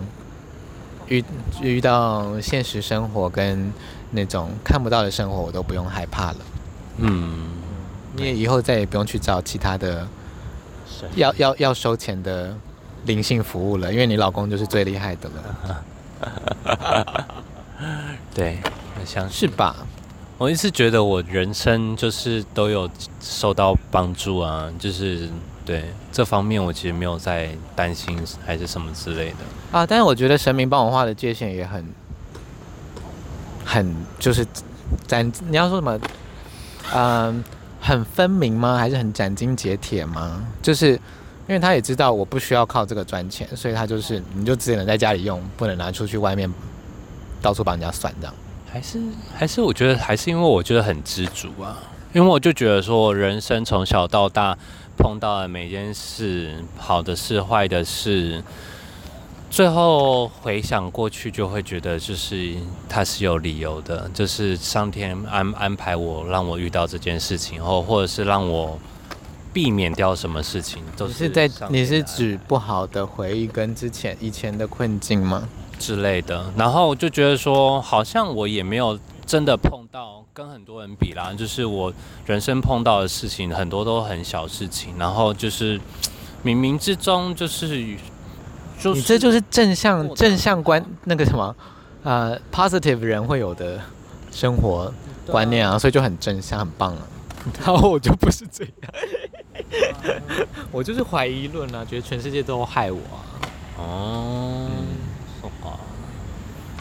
[1.09, 1.23] 遇
[1.61, 3.73] 遇到现实生活跟
[4.13, 6.39] 那种看不到的生活，我都不用害怕了。
[6.99, 7.60] 嗯。
[8.21, 10.07] 你也以后再也不用去找其他的
[11.15, 12.55] 要要要收钱的
[13.07, 15.85] 灵性服务了，因为你老公就是最厉害的了。
[18.35, 18.59] 对，
[19.01, 19.75] 我相信是吧？
[20.37, 22.89] 我一直觉得我人生就是都有
[23.23, 25.31] 受到帮助啊，就是
[25.65, 29.37] 对这方面我其实没有在担心还是什么之类的
[29.73, 29.87] 啊。
[29.87, 31.87] 但是我觉得神明帮我画的界限也很
[33.65, 34.47] 很就是
[35.07, 35.99] 咱你要说什么？
[36.95, 37.43] 嗯。
[37.81, 38.77] 很分明吗？
[38.77, 40.47] 还是很斩钉截铁吗？
[40.63, 41.01] 就是因
[41.49, 46.49] 为他也知道我不需要靠这个赚钱，所以他就是你就只能在家里用，不能拿出去外面
[47.43, 48.35] 到处帮人家算这样。
[48.71, 49.01] 还是
[49.35, 51.77] 还是我觉得还是因为我觉得很知足啊，
[52.13, 54.57] 因为我就觉得说人生从小到大
[54.97, 58.45] 碰到的每件事，好的事、坏的事。
[59.51, 62.55] 最后回想过去，就会觉得就是
[62.89, 68.79] 他是有理由的，就是上天安安排我让我遇到这件事情，或或者是让我
[69.53, 75.49] 避免掉什么事情，都是你是在你是指不好的回忆跟之前以前的困境吗
[75.81, 76.53] 之类的？
[76.57, 81.93] 然后我就觉得说，好像我也没有真的碰到跟很多人比啦，就是我
[82.25, 85.77] 人生碰到的事情很多都很小事情，然后就是
[86.45, 87.97] 冥冥之中就是，
[88.81, 91.55] 就是你这就是正向正向观那个什么
[92.03, 93.79] 呃 positive 人会有的
[94.33, 94.93] 生活
[95.27, 97.03] 观念啊，所以就很正向，很棒啊。
[97.65, 103.17] 然后我就不是这样， 我就是怀疑论啊，觉得全世界都害我啊。
[103.79, 104.69] 哦，
[105.43, 105.51] 嗯，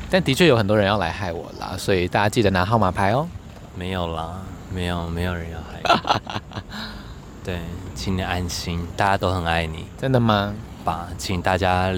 [0.10, 3.28] 但的确有很多人要来害我啦，所以大家记得拿号码牌哦。
[3.76, 4.42] 没有啦，
[4.74, 6.42] 没有，没有人要害你。
[7.46, 7.60] 对，
[7.96, 9.86] 请你安心，大家都很爱你。
[9.98, 10.54] 真的吗？
[10.90, 11.94] 吧，请大家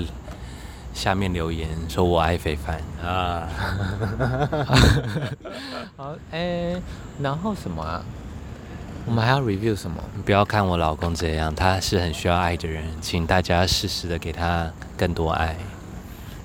[0.94, 3.48] 下面留言说我爱非凡啊。
[5.96, 6.76] 好，哎，
[7.22, 8.04] 然后什么啊？
[9.06, 10.04] 我们还要 review 什么？
[10.26, 15.56] 不要看我老公这样，他是很需要爱的人，请大家适时的给他更多爱，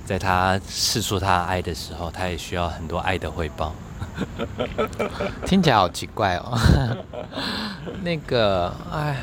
[0.04, 3.74] 在他试出他爱的时候，他也需要很多爱的回报。
[5.44, 6.56] 听起来好奇怪哦。
[8.04, 9.16] 那个，哎，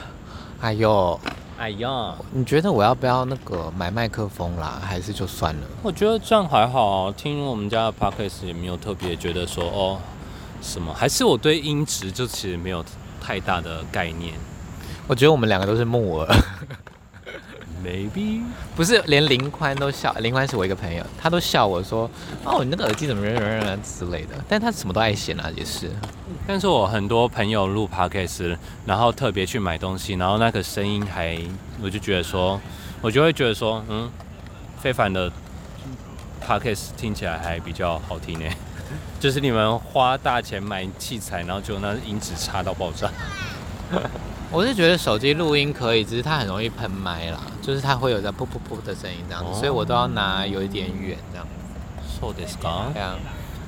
[0.60, 1.18] 哎呦，
[1.58, 4.82] 哎呀，你觉得我要不要那个买麦克风啦？
[4.84, 5.68] 还是就算了？
[5.82, 10.00] 我觉得这样还好，听我们家的 podcast 也没有特别觉得说哦
[10.62, 12.84] 什么，还是我对音质就其实没有。
[13.26, 14.34] 太大的概念，
[15.08, 16.28] 我觉得我们两个都是木耳。
[17.84, 18.42] Maybe
[18.76, 20.14] 不是，连林宽都笑。
[20.14, 22.10] 林宽是我一个朋友，他都笑我说
[22.46, 25.92] ：“哦，你那个耳机怎么人人人之类的。”但他什么都爱嫌啊，也是。
[26.48, 31.38] 但是我很多朋友录 Podcast，然后特别去买东西，然后那个声音还，
[31.82, 32.60] 我就觉得说，
[33.02, 34.10] 我就会觉得说，嗯，
[34.80, 35.30] 非凡的
[36.42, 38.46] Podcast 听起来还比较好听呢。
[39.20, 43.10] 就是你们花大钱买器材，然后就那音质差到爆炸。
[44.52, 52.20] 我是觉得手机录音可以，只是它很容易喷麦啦，就是它会有在噗噗噗的声音这样子，哦、所以我都要拿有一点远这样子。
[52.20, 53.16] So this 对啊，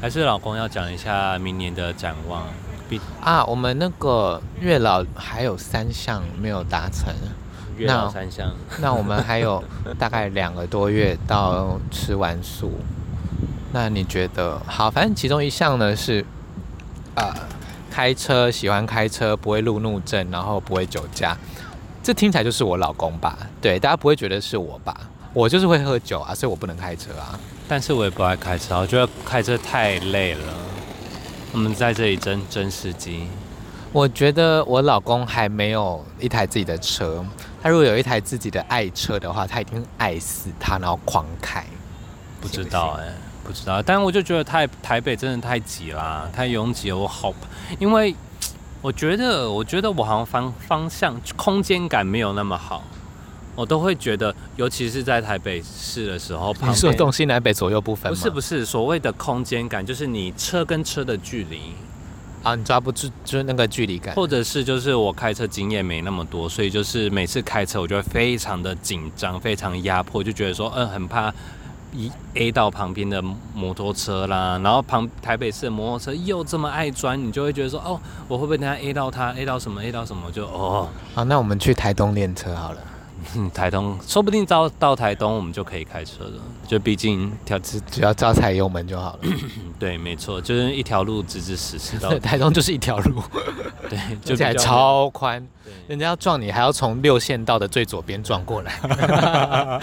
[0.02, 2.44] 还是老公要讲一下明年的展望。
[3.22, 7.14] 啊，我们那个月老还有三项没有达成。
[7.78, 8.52] 月老三项。
[8.80, 9.64] 那我们还有
[9.98, 12.74] 大概两个多月到吃完素。
[13.74, 14.92] 那你觉得好？
[14.92, 16.24] 反正其中一项呢是，
[17.16, 17.34] 呃，
[17.90, 21.36] 开车喜欢开车，不会路怒症，然后不会酒驾。
[22.06, 23.36] 这听起来就是我老公吧？
[23.60, 24.96] 对，大家不会觉得是我吧？
[25.34, 27.34] 我就是会喝酒啊，所以我不能开车啊。
[27.68, 30.54] 但是我也不爱开车，我觉得开车太累了。
[31.52, 33.28] 我们在这里真真司机。
[33.92, 37.26] 我觉得我老公还没有一台自己的车，
[37.60, 41.66] 他如果有一台自己的爱车的话，他一定爱死他，然后狂开。
[42.40, 43.14] 不知道哎、欸。
[43.44, 46.98] 不知道，但我就觉得太台北真的太挤啦，太拥挤了。
[46.98, 47.34] 我好，
[47.80, 48.16] 因为
[48.86, 52.84] 我觉得，我觉得我好像方方向空间感没有那么好，
[53.56, 58.16] 我都会觉得，尤其是在台北市的时候，你说东西南北左右不分吗？
[58.16, 61.62] 不是不是，所谓的空间感就是你车跟车的距离
[62.44, 71.34] 啊，你抓不住就是那个距离感，或者是就是我开车经验没那么多，所以就是每次开车我就会非常的紧张，非常压迫，就觉得说，嗯，很怕。
[71.96, 73.22] 一 A 到旁边的
[73.54, 80.90] 摩托车啦，然后旁台北市的摩托车又这么爱钻，你就会觉得说，哦，我会不会等下 A 到他，A 到什么，A 到什么，就哦。
[81.14, 82.78] 好，那我们去台东练车好了。
[83.36, 89.20] 嗯，台东说不定到到台东我们就可以开车了，就毕竟条只只要招踩油门就好了。
[89.80, 93.22] 对，没错，就是一条路直直实实到 台东就是一条路，
[93.90, 95.46] 对， 而且还超宽，
[95.88, 99.82] 人家要撞你还要从六线道的最左边撞过来。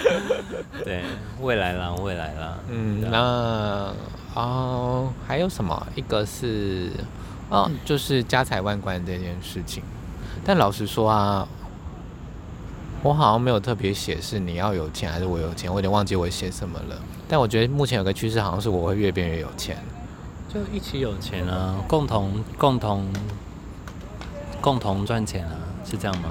[0.85, 1.03] 对，
[1.41, 2.59] 未来啦，未来啦。
[2.71, 3.93] 嗯，那
[4.35, 5.87] 哦，还有什么？
[5.95, 6.91] 一个是
[7.51, 9.83] 哦，就是家财万贯这件事情，
[10.45, 11.47] 但老实说啊。
[13.03, 16.97] 我好像没有特别写是你要有钱还是我有钱，我有点忘记我写什么了。
[17.29, 19.77] 但我觉得目前有个趋势，好像是我会越变越有钱，
[20.53, 23.05] 就一起有钱啊，共同共同
[24.61, 26.29] 共同赚钱啊，是这样吗？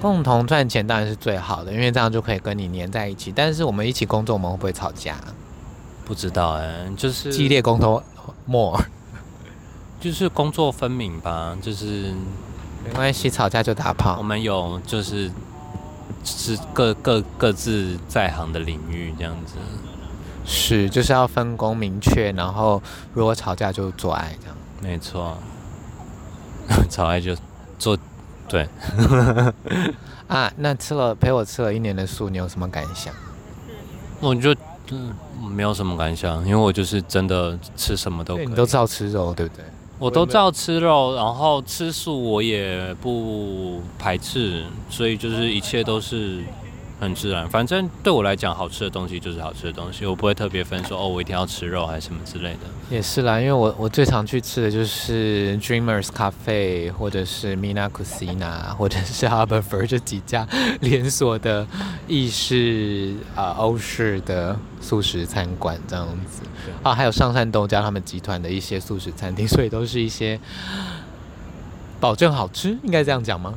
[0.00, 3.32] 共同赚钱当然是最好的，因为这样就可以跟你黏在一起。
[3.34, 5.16] 但是我们一起工作，我们会不会吵架？
[6.04, 8.00] 不知道哎、欸，就是激烈沟通
[8.46, 8.80] ，more，
[9.98, 12.14] 就是工作分明吧，就是
[12.84, 14.14] 没关系，吵架就打炮。
[14.18, 15.28] 我们有就是。
[16.24, 19.54] 是各各各自在行的领域这样子，
[20.46, 22.82] 是就是要分工明确，然后
[23.12, 25.36] 如果吵架就做爱这样，没错，
[26.90, 27.36] 吵爱就
[27.78, 27.96] 做，
[28.48, 28.68] 对，
[30.28, 33.14] 啊，那吃了陪我吃了一年的素，你有什么感想？
[34.20, 34.54] 我就
[34.90, 35.14] 嗯
[35.50, 39.64] 没有什么感想，因为我就是真的吃什么都可以，你都照吃肉对不对？
[40.04, 46.44] 我都照吃肉，然后吃素我也不排斥，所以就是一切都是。
[47.04, 52.60] 很自然，反正对我来讲，好吃的东西就是好吃的东西，我不会特别分说哦，我一定要吃肉还是什么之类的。
[52.90, 60.48] 也是啦，因为我我最常去吃的就是 Dreamers Cafe，或者是 Mina Cucina，或者是 Harbour 这几家
[60.80, 61.66] 连锁的
[62.08, 66.42] 意式啊、呃、欧式的素食餐馆这样子
[66.82, 70.40] 啊，还有上善东家他们集团的一些素食餐厅，所以都是一些
[72.00, 73.54] 保证好吃，应该这样讲吗？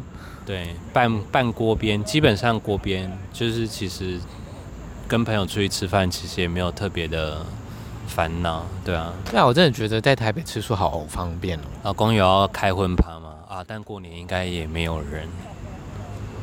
[0.47, 4.17] 对，半半锅边，基本上锅边就是其实
[5.05, 7.45] 跟朋友出去吃饭，其实也没有特别的
[8.07, 9.13] 烦恼，对啊。
[9.29, 11.63] 对啊，我真的觉得在台北吃素好方便哦。
[11.83, 13.33] 老公有要开婚趴吗？
[13.49, 15.27] 啊，但过年应该也没有人。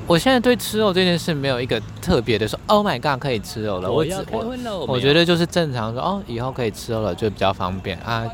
[0.07, 3.91] 我现在对吃肉这件事没有一个特别的说，Oh my god，可以吃肉了。
[3.91, 4.79] 我要开荤了。
[4.81, 8.31] 我觉得就是正常说，哦，以后可以吃肉了，就比较方便啊。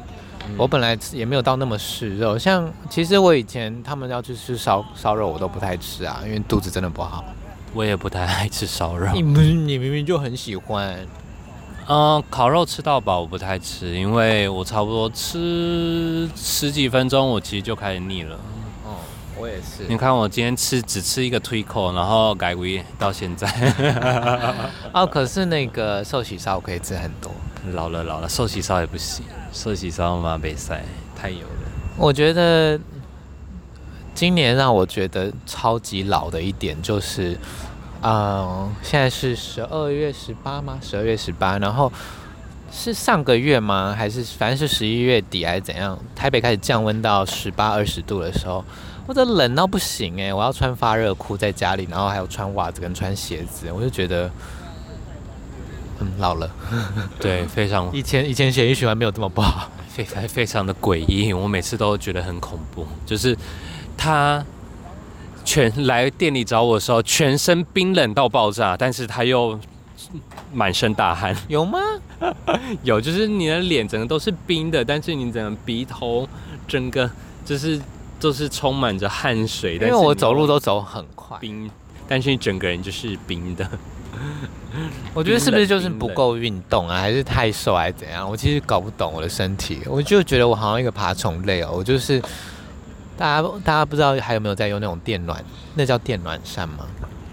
[0.57, 7.25] 我本来也没有到那么嗜肉，像其实我以前他们要去吃烧烧肉，我都不太吃啊，因为肚子真的不好。
[7.73, 9.13] 我也不太爱吃烧肉。
[9.15, 10.99] 你你明明就很喜欢。
[11.87, 18.37] 嗯，烤肉吃到饱我不太吃，因为我差不多吃十几分钟，我其实就开始腻了。
[18.85, 18.99] 哦，
[19.39, 19.87] 我也是。
[19.89, 23.49] 你看我今天吃只吃一个推口，然后改为到现在。
[24.93, 27.31] 哦，可是那个寿喜烧可以吃很多。
[27.73, 29.25] 老了老了，寿喜烧也不行。
[29.53, 30.83] 寿喜烧嘛，被塞
[31.15, 31.69] 太油了。
[31.97, 32.79] 我觉得
[34.15, 37.37] 今年让我觉得超级老的一点就是，
[38.03, 40.79] 嗯，现在是十二月十八吗？
[40.83, 41.93] 十二月十八，然后
[42.73, 43.95] 是上个月吗？
[43.97, 45.99] 还是反正是十一月底还是怎样？
[46.17, 48.65] 台北开始降温到十八二十度的时候，
[49.07, 54.31] 我这冷到不行诶，我要穿发热裤在家里，然后还要穿袜子跟穿鞋子，我就觉得。
[56.01, 56.51] 嗯，老了，
[57.21, 57.91] 对，非常。
[57.93, 62.87] 以前以前血液循环没有这么不好， 非常非常的诡异，我每次都觉得很恐怖。
[63.05, 63.37] 就是
[63.97, 64.45] 他
[65.45, 69.59] 全来店里找我的时候，全身冰冷到爆炸，但是他又
[70.53, 71.37] 满身大汗。
[71.49, 71.79] 有吗？
[72.83, 76.27] 有，就是你的脸整个都是冰的，但是你整个鼻头
[76.67, 77.11] 整个
[77.45, 77.81] 就是
[78.19, 79.75] 都是充满着汗水。
[79.75, 81.71] 因为我走路都走很快，冰，
[82.09, 83.69] 但是你整个人就是冰的。
[85.15, 88.29] 我觉得是不是就是不够运动啊，还是太瘦，还是怎样？
[88.29, 91.71] 我其实搞不懂我的身体，我就觉得我好像一个爬虫类哦。
[91.75, 92.21] 我就是
[93.17, 96.87] 大家大家不知道还有没有在用那种电暖，那叫电暖扇吗？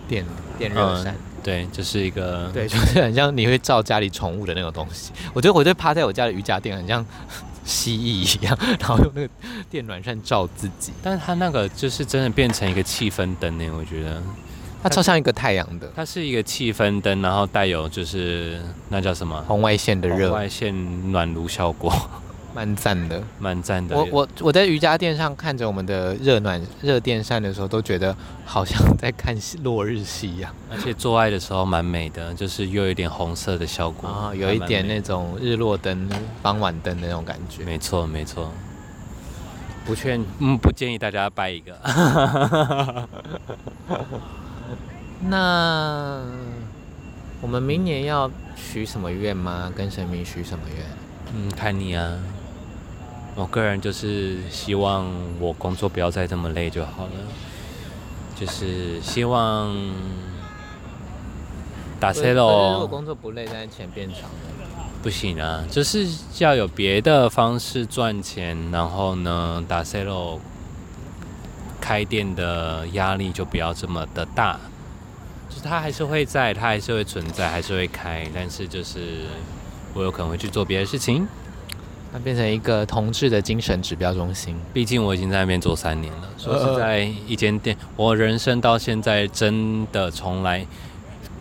[0.07, 0.25] 电
[0.57, 1.15] 电热扇？
[1.43, 5.11] 对，就是一个 对，就是很像你会照家里宠物的那种东西。
[5.33, 7.05] 我觉得我就趴在我家的瑜伽垫，很像
[7.63, 9.29] 蜥蜴一样，然后用那个
[9.69, 10.91] 电暖扇照自己。
[11.03, 14.21] 但是它那个就是真的变成一个气氛灯呢，我觉得。
[14.87, 19.43] 它超像一个太阳的，它是一个气氛灯，然后带有就是那叫什么？
[19.47, 21.93] 红外线的热，红外线暖炉效果，
[22.55, 23.95] 蛮赞的，蛮赞的。
[23.95, 36.09] 我我我在瑜伽垫上看着我们的热暖热电扇的时候，都觉得好像在看落日系一样，而且做爱的时候蛮美的，就是又有一点红色的效果啊，有一点那种日落灯、
[36.41, 37.63] 傍晚灯的那种感觉。
[37.65, 38.51] 没错没错，
[39.85, 40.23] 不劝。
[40.39, 41.77] 嗯不建议大家掰一个。
[45.21, 46.21] 那
[47.41, 49.71] 我们明年要许什么愿吗？
[49.75, 50.85] 跟神明许什么愿？
[51.35, 52.17] 嗯，看你啊。
[53.35, 55.05] 我个人就是希望
[55.39, 57.11] 我工作不要再这么累就好了。
[58.35, 59.75] 就是希望
[61.99, 62.73] 打 C 喽。
[62.73, 64.29] 如果工作不累，但是钱变长
[65.01, 66.07] 不行啊，就是
[66.39, 70.39] 要有别的方式赚钱，然后呢，打 C 喽，
[71.79, 74.59] 开店的压力就不要这么的大。
[75.67, 79.25] 它还是会在，它还是会存在，还是会开，但是就是
[79.93, 81.27] 我有可能会去做别的事情，
[82.11, 84.55] 它变成一个同志的精神指标中心。
[84.73, 86.29] 毕竟我已经在那边做三年了。
[86.37, 90.65] 说是在，一间店，我人生到现在真的从来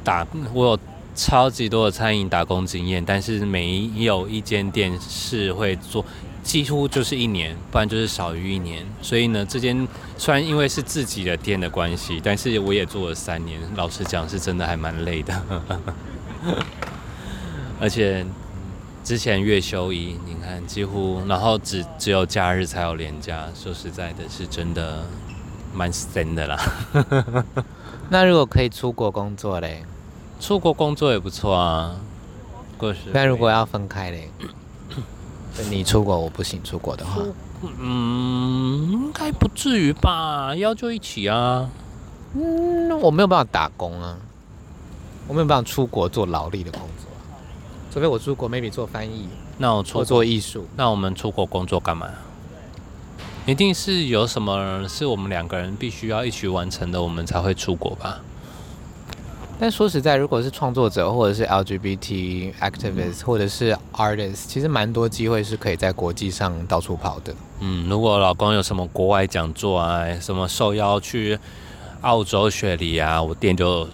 [0.02, 0.78] 打，我有
[1.14, 6.04] 超级多的餐饮打工经验，但是没有一间店是会做。
[6.46, 8.86] 几乎就是一年，不然就是少于一年。
[9.02, 13.60] 所以呢，这间虽然因为是自己的店的关系，但是我也做了三年。
[13.74, 15.42] 老实讲，是真的还蛮累的。
[17.80, 18.24] 而且
[19.02, 23.48] 之前月休一，你看几乎，然后只只有假日才有连假。
[23.52, 25.04] 说实在的，是真的
[25.74, 26.56] 蛮闲的啦。
[28.08, 29.82] 那如果可以出国工作嘞？
[30.40, 31.96] 出国工作也不错啊。
[32.78, 33.00] 过是。
[33.12, 34.30] 那如果要分开嘞？
[35.70, 36.62] 你出国，我不行。
[36.62, 37.22] 出国的话，
[37.78, 40.54] 嗯，应该不至于吧？
[40.54, 41.68] 要就一起啊。
[42.34, 44.18] 嗯，我没有办法打工啊，
[45.26, 47.08] 我没有办法出国做劳力的工作。
[47.90, 49.28] 除非我出国，maybe 做翻译。
[49.58, 50.66] 那我出国做艺术。
[50.76, 52.08] 那我们出国工作干嘛？
[53.46, 58.20] 一定是有什么是我们两个人必须要一起完成的，我们才会出国吧。
[59.58, 67.34] 但说实在，如果是创作者，或者是 LGBT activist，或者是 artist，其实蛮多机会是可以在国际上到处跑的。
[67.60, 71.38] 嗯，如果老公有什么国外讲座啊，什么受邀去
[72.02, 73.88] 澳洲雪梨啊，我店就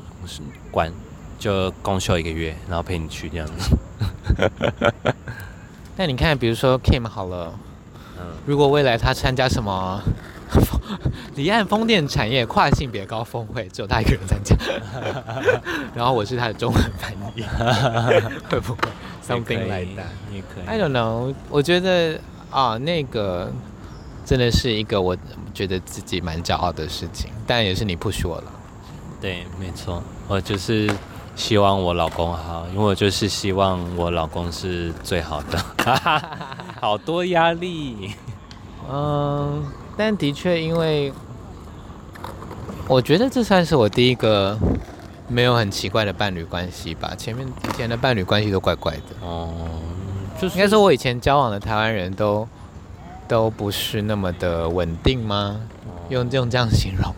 [0.72, 0.92] 关，
[1.38, 3.78] 就公休一个月，然后陪你去这样子。
[5.96, 7.54] 那你看，比如说 Kim 好了，
[8.18, 10.02] 嗯，如果未来他参加什么？
[11.34, 14.54] 离岸风电产业跨性别高峰会，只有他一个人参加，
[15.94, 17.42] 然后我是他的中文翻译，
[18.50, 18.80] 会不会
[19.26, 20.06] ？Something like that？
[20.30, 20.66] 你可以。
[20.66, 21.34] I don't know。
[21.48, 23.50] 我觉得啊，那个
[24.24, 25.16] 真的是一个我
[25.54, 28.44] 觉得自己蛮骄傲的事情，但也是你 push 我了。
[29.20, 30.90] 对，没错，我就是
[31.34, 35.58] 希望我老公好，因为我就是希望我老公是最好的。
[36.80, 38.10] 好多压力。
[38.90, 39.64] 嗯。
[40.04, 41.12] 但的确，因为
[42.88, 44.58] 我觉得这算是我第一个
[45.28, 47.14] 没有很奇怪的伴侣关系吧。
[47.16, 49.24] 前面以前的伴侣关系都怪怪的。
[49.24, 49.48] 哦，
[50.40, 52.48] 就是应该说，我以前交往的台湾人都
[53.28, 55.60] 都不是那么的稳定吗？
[56.08, 57.14] 用用这样形容，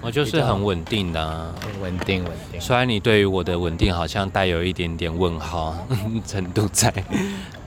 [0.00, 1.52] 我就是很稳定的啊，
[1.82, 2.60] 稳定稳定。
[2.60, 5.76] 虽然你对于我的稳定好像带有一点点问号
[6.24, 6.94] 程度在，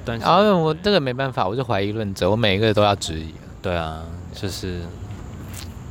[0.05, 3.35] 但是，哦，我这个没办法，我是怀疑论者，我每一个都要质疑。
[3.61, 4.01] 对啊。
[4.35, 4.81] 就是，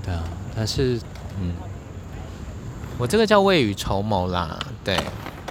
[0.05, 0.22] 对啊，
[0.55, 1.01] 但是，
[1.40, 1.53] 嗯，
[2.99, 4.59] 我这个叫未雨绸缪啦。
[4.84, 5.01] 对，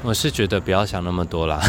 [0.04, 1.60] 我是觉得不要想那么多啦，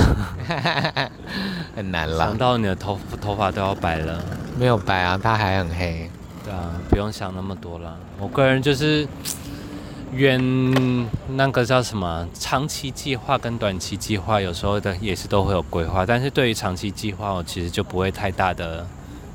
[1.74, 2.26] 很难啦。
[2.26, 4.22] 想到你的头头发都要白了，
[4.58, 6.10] 没有白啊，它还很黑。
[6.44, 7.96] 对啊，不用想那么多啦。
[8.18, 9.08] 我个人就是，
[10.12, 10.38] 远
[11.28, 18.86] 那个叫什么长期计划跟短期计划，有时候的也是都会有规划，但是对于长期计划，我其实就不会太大的。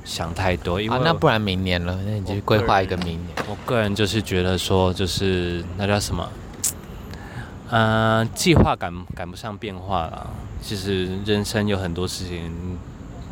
[0.10, 3.28] 想太多，因为、啊、那不然明年了，那你就规划一个明年。
[3.48, 6.28] 我个人就是觉得说，就是那叫什么，
[7.70, 10.28] 嗯、呃，计划赶赶不上变化了。
[10.64, 12.52] 其实人生有很多事情，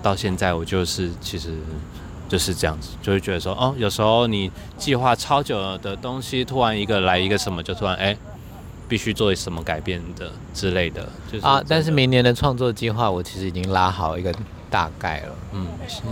[0.04, 1.58] 到现在我就是其实
[2.30, 8.16] 就是这样子，就会觉得说，哦，有时候你计划超久的东西，突然一个来一个什么，就突然哎，
[8.88, 11.10] 必须做什么改变的之类的。
[11.32, 14.32] 就是啊，但是明年的创作计划，我其实已经拉好一个。
[14.70, 15.68] 大概了，嗯，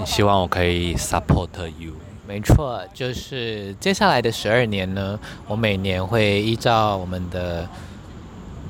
[0.05, 1.49] 希望我可以 support
[1.79, 1.93] you。
[2.27, 7.67] 没错，就是接下来的十二年呢，我每年会依照我们的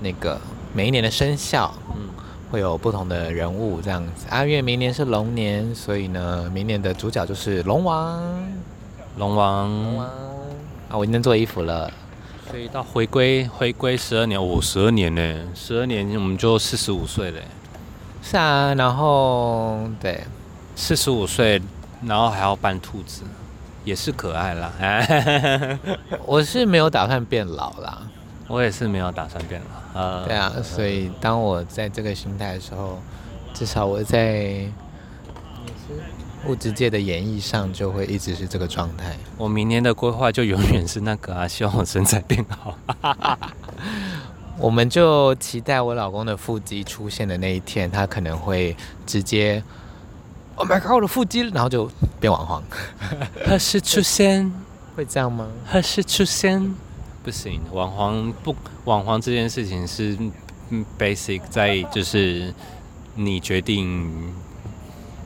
[0.01, 0.39] 那个
[0.73, 2.09] 每一年的生肖，嗯，
[2.51, 4.27] 会有不同的人物这样子。
[4.29, 8.21] 啊，月明年是龙年，所以呢，明年的主角就是龙王。
[9.17, 10.07] 龙王，龙王
[10.89, 11.89] 啊，我已经做衣服了，
[12.51, 17.39] 所以到回归回归十二年，我十二年呢，十二年我们就四十五岁了。
[18.27, 20.23] 是啊，然后对，
[20.75, 21.61] 四十五岁，
[22.03, 23.21] 然后还要扮兔子，
[23.83, 24.73] 也是可爱啦。
[26.25, 28.01] 我是没有打算变老啦，
[28.47, 30.01] 我也是没有打算变老。
[30.01, 32.99] 呃，对啊，所以当我在这个心态的时候，
[33.53, 34.65] 至少我在
[36.47, 39.15] 物质界的演绎上就会一直是这个状态。
[39.37, 42.75] 我明年的规划就永远是那个啊，希望我身材变好。
[44.57, 48.75] 我们就期待我老公的腹肌出现的那一天，他可能会
[49.05, 49.61] 直接
[50.55, 52.63] ，Oh my god，我的腹肌，然后就变网红。
[53.45, 54.51] 何时出现？
[54.95, 55.47] 会这样吗？
[55.65, 56.73] 何时出现？
[57.21, 60.17] 不行，网黄不网黄这件事情是
[60.97, 62.53] basic 在就是
[63.15, 64.33] 你决定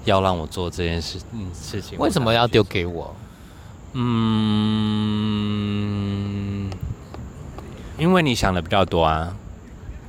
[0.05, 1.99] 要让我做这件事嗯事情。
[1.99, 3.13] 为什么要丢给我？
[3.93, 5.29] 嗯。
[7.99, 9.35] 因为你想的比较多啊，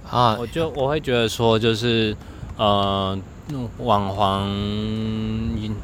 [0.09, 2.17] 啊，我就我会觉得说，就是，
[2.57, 3.19] 呃，
[3.79, 4.49] 网黄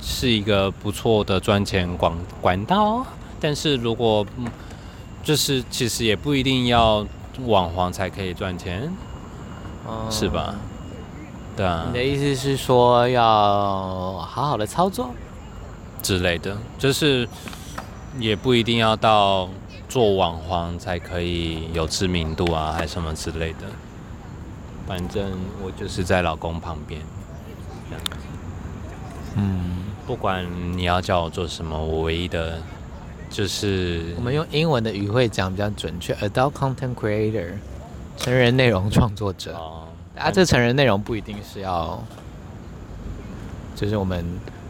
[0.01, 3.05] 是一个不错的赚钱管管道，
[3.41, 4.25] 但是如果，
[5.25, 7.05] 就是其实也不一定要
[7.45, 8.89] 网黄才可以赚钱，
[9.89, 10.55] 嗯，是吧？
[11.57, 11.87] 对啊。
[11.89, 13.25] 你的意思是说要
[14.19, 15.11] 好好的操作
[16.01, 17.29] 之类的，就是
[18.21, 19.49] 也不一定要到。
[19.97, 23.61] 做网黄才可以有知名度啊，还是什么之类的。
[24.87, 25.33] 反正
[25.65, 27.01] 我就是在老公旁边，
[27.89, 28.27] 这样子。
[29.37, 30.45] 嗯，不管
[30.77, 32.59] 你要叫我做什么，我唯一的
[33.31, 37.53] 就是我们用英文的语汇讲比较准确，adult content creator，
[38.19, 39.55] 成人内容创作者。
[39.55, 39.89] 哦，
[40.19, 41.99] 啊，这成人内容不一定是要，
[43.75, 44.23] 就是我们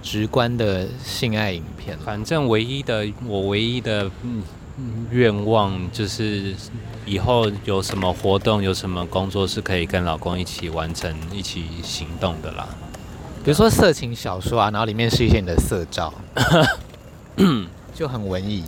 [0.04, 1.98] 直观的性爱影片。
[1.98, 4.44] 反正唯一的，我唯一的，嗯。
[5.10, 6.54] 愿望就是
[7.04, 12.68] 以后有什么活动，有什么工作是可以跟老公一起完成、一起行动的啦。
[13.44, 16.12] 比如说色情小说啊，然后里面是一些你的色照。
[17.94, 18.62] 就很文艺，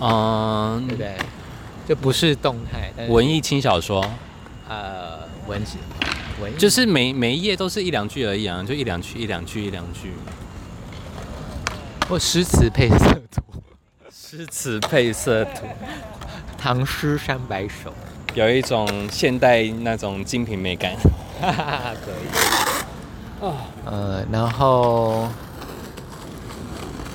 [0.00, 1.16] 嗯，对不对？
[1.86, 4.02] 就不是动态，但是文艺轻小说，
[4.68, 5.76] 呃，文字
[6.40, 10.12] 文艺就是每每一页都是一两句而已啊，就一两句，一两句，一两句。
[12.08, 12.96] 或诗词配色
[13.30, 13.42] 图，
[14.36, 15.66] 诗词配色图，
[16.58, 17.90] 唐诗三百首，
[18.34, 20.94] 有一种现代那种精品美感。
[21.40, 22.14] 哈哈哈，可以。
[23.40, 23.54] 哦，
[23.86, 25.26] 呃，然后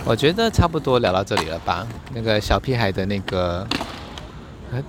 [0.03, 1.85] 我觉得差不多聊到这里了吧？
[2.11, 3.67] 那个小屁孩的那个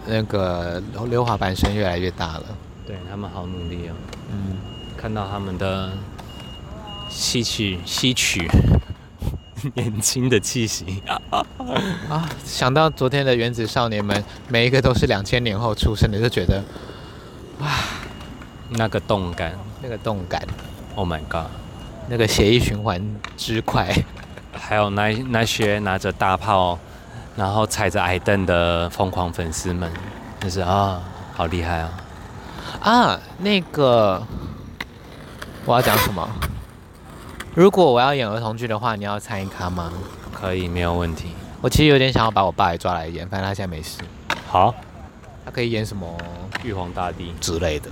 [0.06, 2.44] 那个溜滑板声越来越大了。
[2.86, 3.92] 对，他们好努力哦。
[4.30, 4.56] 嗯，
[4.96, 5.92] 看到他们的
[7.10, 8.48] 吸取吸取
[9.74, 12.28] 年轻的气息啊！
[12.44, 16.62] 想到昨天的原子少年们，每一个都是两千年后出生的，就觉得
[17.60, 17.68] 哇，
[18.70, 20.42] 那个动感，那个动感
[20.96, 21.46] ，Oh my god，
[22.08, 23.00] 那个血液循环
[23.36, 23.94] 之快，
[24.52, 26.78] 还有那那些拿着大炮，
[27.36, 29.90] 然后踩着矮凳的疯狂粉丝们，
[30.40, 31.00] 就是啊，
[31.34, 31.90] 好厉害啊！
[32.82, 34.26] 啊，那个
[35.64, 36.28] 我要讲什么？
[37.54, 39.92] 如果我要演儿童剧的话，你要参与咖吗？
[40.32, 41.32] 可以，没有问题。
[41.60, 44.00] 我其实有点想要把我爸也抓来演，反正他现在没事。
[44.48, 44.74] 好，
[45.44, 46.16] 他可以演什么？
[46.64, 47.90] 玉皇大帝之类的。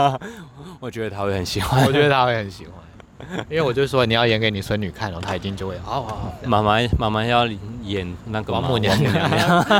[0.80, 1.84] 我觉得他会很喜欢。
[1.84, 2.72] 我觉得他会很喜欢。
[3.50, 6.34] 因为我就说你要演给你孙女看，然后她一定就会好好好。
[6.44, 7.46] 妈妈妈妈要
[7.82, 9.12] 演那个王母娘娘，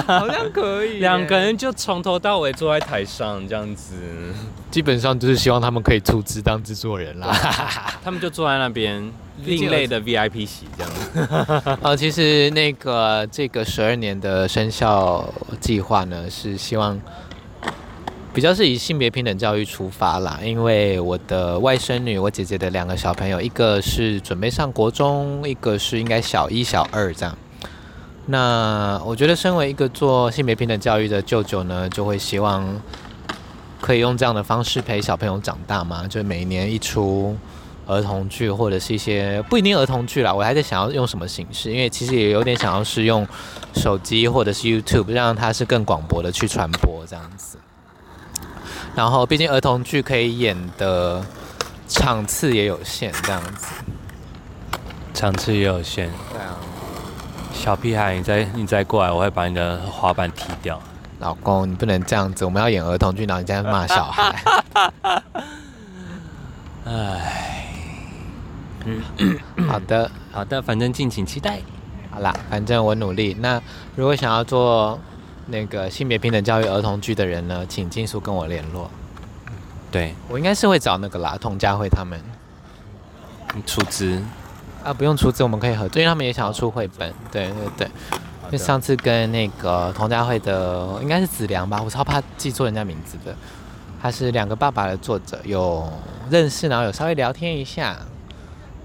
[0.04, 0.98] 好像可以。
[0.98, 3.94] 两个人就从头到尾坐在台上这样子，
[4.70, 7.32] 基本上就是希望他们可以出资当制作人啦。
[8.02, 9.10] 他们就坐在那边，
[9.44, 11.78] 另类的 VIP 席这样子。
[11.82, 15.28] 呃，其实那个这个十二年的生肖
[15.60, 16.98] 计划呢，是希望。
[18.38, 27.36] 比较是以性别平等教育出发啦，因为我的外甥女，我姐姐的两个小朋友，一个是准备上国中，一个是应该小一、小二这样。
[28.26, 32.64] 那我觉得，身为一个做性别平等教育的舅舅呢，就会希望
[33.80, 37.36] 可以用这样的方式陪小朋友长大嘛，就每年一出
[37.88, 43.26] 儿童剧或者是一些不一定儿童剧啦，我还在想要用什么形式，因为其实也有点想要是用
[43.74, 47.58] 手机或者是 YouTube 让它是更广博的去传播这样子。
[48.94, 51.24] 然后，毕竟儿童剧可以演的
[51.86, 53.66] 场次也有限，这样子。
[55.14, 56.10] 场次也有限。
[56.32, 56.56] 对啊。
[57.52, 60.80] 小屁孩，你再你再过来，我会把你的滑板踢掉。
[61.20, 64.42] 老公，你不能这样子，我们要演儿童剧，然后你在骂小孩。
[66.84, 67.66] 唉。
[68.84, 69.02] 嗯。
[69.68, 71.60] 好的，好的，反正敬请期待。
[72.10, 73.36] 好啦，反正我努力。
[73.38, 73.62] 那
[73.94, 74.98] 如果想要做。
[75.50, 78.90] 那个性别平等教育儿童剧的人呢，请尽速跟我联络。
[79.90, 82.20] 对，我应该是会找那个啦，童佳慧他们
[83.64, 84.22] 出资
[84.84, 87.10] 啊，不用出资，我们可以合作，因为他们也想要出绘本。
[87.32, 87.86] 对对对，
[88.44, 93.34] 因为上次跟那个童佳慧的应该是子良吧，我超怕记错人家名字的。
[94.02, 95.90] 他是两个爸爸的作者，有
[96.28, 97.96] 认识，然后有稍微聊天一下，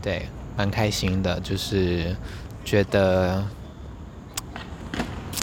[0.02, 2.16] 对，蛮开心的，就是
[2.64, 3.44] 觉得。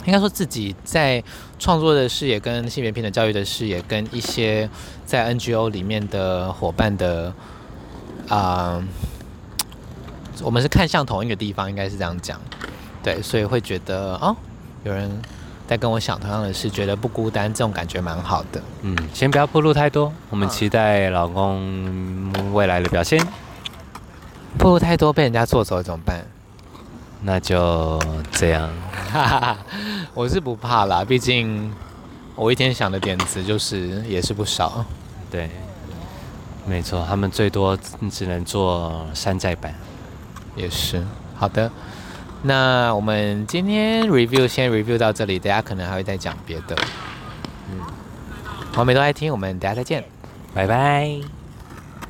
[0.06, 1.22] 应该说自己在
[1.58, 4.68] 创作的视野跟性别平等教育的视野，跟一些
[5.04, 7.32] 在 NGO 里面的伙伴的
[8.28, 8.84] 啊、呃，
[10.42, 12.40] 我们是看向同一个地方，应该是这样讲。
[13.02, 14.34] 对，所以会觉得哦，
[14.84, 15.10] 有人
[15.66, 18.62] 在跟我想同样的事，觉得不孤单，这种感觉蛮好的。
[18.82, 23.20] 嗯，先不要铺路太多，我们期待老公未来的表现。
[24.58, 26.24] 铺路太多被人家做走怎么办？
[27.22, 28.00] 那就
[28.32, 28.70] 这样，
[29.12, 29.58] 哈哈哈，
[30.14, 31.70] 我是不怕啦，毕竟
[32.34, 34.84] 我一天想的点子就是也是不少。
[35.30, 35.50] 对，
[36.66, 37.78] 没错，他们最多
[38.10, 39.74] 只能做山寨版。
[40.56, 41.00] 也是，
[41.36, 41.70] 好的，
[42.42, 46.76] 那我们今天 review 先 review 到这里，大家可能还会再讲别的。
[47.70, 47.80] 嗯，
[48.74, 50.04] 黄梅都爱听，我们等下再见，
[50.52, 51.39] 拜拜。